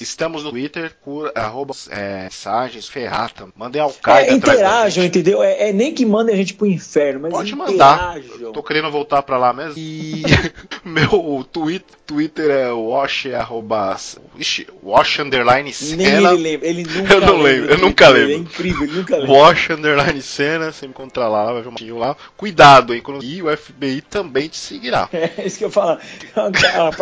Estamos 0.00 0.42
no 0.42 0.50
Twitter, 0.50 0.96
cur, 1.02 1.30
arroba, 1.34 1.74
é, 1.90 2.22
mensagens, 2.24 2.88
ferrata. 2.88 3.48
Mandem 3.54 3.80
ao 3.80 3.92
Caio. 3.92 4.30
É, 4.30 4.32
interajam, 4.32 5.04
entendeu? 5.04 5.42
É, 5.42 5.68
é, 5.68 5.72
nem 5.72 5.92
que 5.92 6.04
mandem 6.04 6.34
a 6.34 6.38
gente 6.38 6.54
pro 6.54 6.66
inferno, 6.66 7.20
mas 7.20 7.32
Pode 7.32 7.54
mandar. 7.54 8.18
Eu 8.40 8.52
tô 8.52 8.62
querendo 8.62 8.90
voltar 8.90 9.22
pra 9.22 9.36
lá 9.36 9.52
mesmo. 9.52 9.74
E 9.76 10.22
meu 10.84 11.46
Twitter, 11.52 11.96
Twitter 12.06 12.50
é 12.50 12.72
wash, 12.72 13.26
arroba, 13.26 13.96
ixi, 14.36 14.66
wash 14.82 15.20
underline 15.20 15.72
cena. 15.72 15.96
Nem 15.96 16.06
ele 16.06 16.30
lembra, 16.30 16.68
ele 16.68 16.82
nunca 16.90 17.14
Eu 17.14 17.20
não 17.20 17.40
lembro, 17.40 17.70
eu 17.70 17.78
nunca 17.78 18.08
lembro. 18.08 18.32
É 18.32 18.34
incrível, 18.34 18.82
ele 18.82 18.96
nunca 18.96 19.16
lembra. 19.16 19.32
Wash 19.32 19.70
underline 19.70 20.22
cena, 20.22 20.72
você 20.72 20.86
encontrar 20.86 21.28
lá, 21.28 21.52
vai 21.52 21.62
ver 21.62 21.68
um 21.68 21.98
lá. 21.98 22.16
Cuidado, 22.36 22.94
hein? 22.94 23.02
E 23.22 23.42
o 23.42 23.56
FBI 23.56 24.00
também 24.02 24.48
te 24.48 24.56
seguirá. 24.56 25.08
É 25.12 25.46
isso 25.46 25.58
que 25.58 25.64
eu 25.64 25.70
falo. 25.70 25.98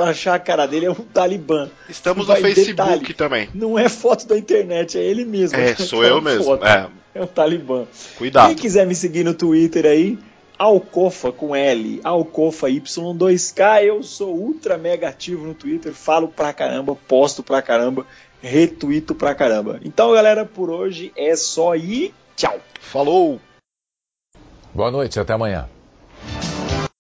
Achar 0.08 0.34
a 0.34 0.38
cara 0.38 0.66
dele 0.66 0.86
é 0.86 0.90
um 0.90 0.94
talibã. 0.94 1.68
Estamos 1.88 2.26
no 2.26 2.36
Facebook 2.36 2.72
detalhe, 2.72 3.14
também. 3.14 3.48
Não 3.54 3.78
é 3.78 3.88
foto 3.88 4.26
da 4.26 4.36
internet, 4.36 4.98
é 4.98 5.02
ele 5.02 5.24
mesmo. 5.24 5.58
É, 5.58 5.74
sou 5.76 6.04
eu 6.04 6.20
mesmo. 6.20 6.54
É. 6.64 6.88
é 7.14 7.22
um 7.22 7.26
talibã. 7.26 7.86
Cuidado. 8.16 8.48
Quem 8.48 8.56
quiser 8.56 8.86
me 8.86 8.94
seguir 8.94 9.24
no 9.24 9.34
Twitter 9.34 9.86
aí, 9.86 10.18
Alcofa 10.58 11.30
com 11.30 11.54
L, 11.54 12.00
Alcofa 12.02 12.68
Y2K. 12.68 13.84
Eu 13.84 14.02
sou 14.02 14.34
ultra 14.34 14.76
mega 14.76 15.08
ativo 15.08 15.46
no 15.46 15.54
Twitter, 15.54 15.92
falo 15.92 16.28
pra 16.28 16.52
caramba, 16.52 16.96
posto 17.06 17.42
pra 17.42 17.62
caramba, 17.62 18.04
retuito 18.42 19.14
pra 19.14 19.34
caramba. 19.34 19.80
Então, 19.84 20.12
galera, 20.12 20.44
por 20.44 20.70
hoje 20.70 21.12
é 21.16 21.36
só 21.36 21.76
ir. 21.76 22.12
Tchau. 22.36 22.58
Falou! 22.80 23.40
Boa 24.74 24.90
noite, 24.90 25.18
até 25.18 25.32
amanhã. 25.32 25.68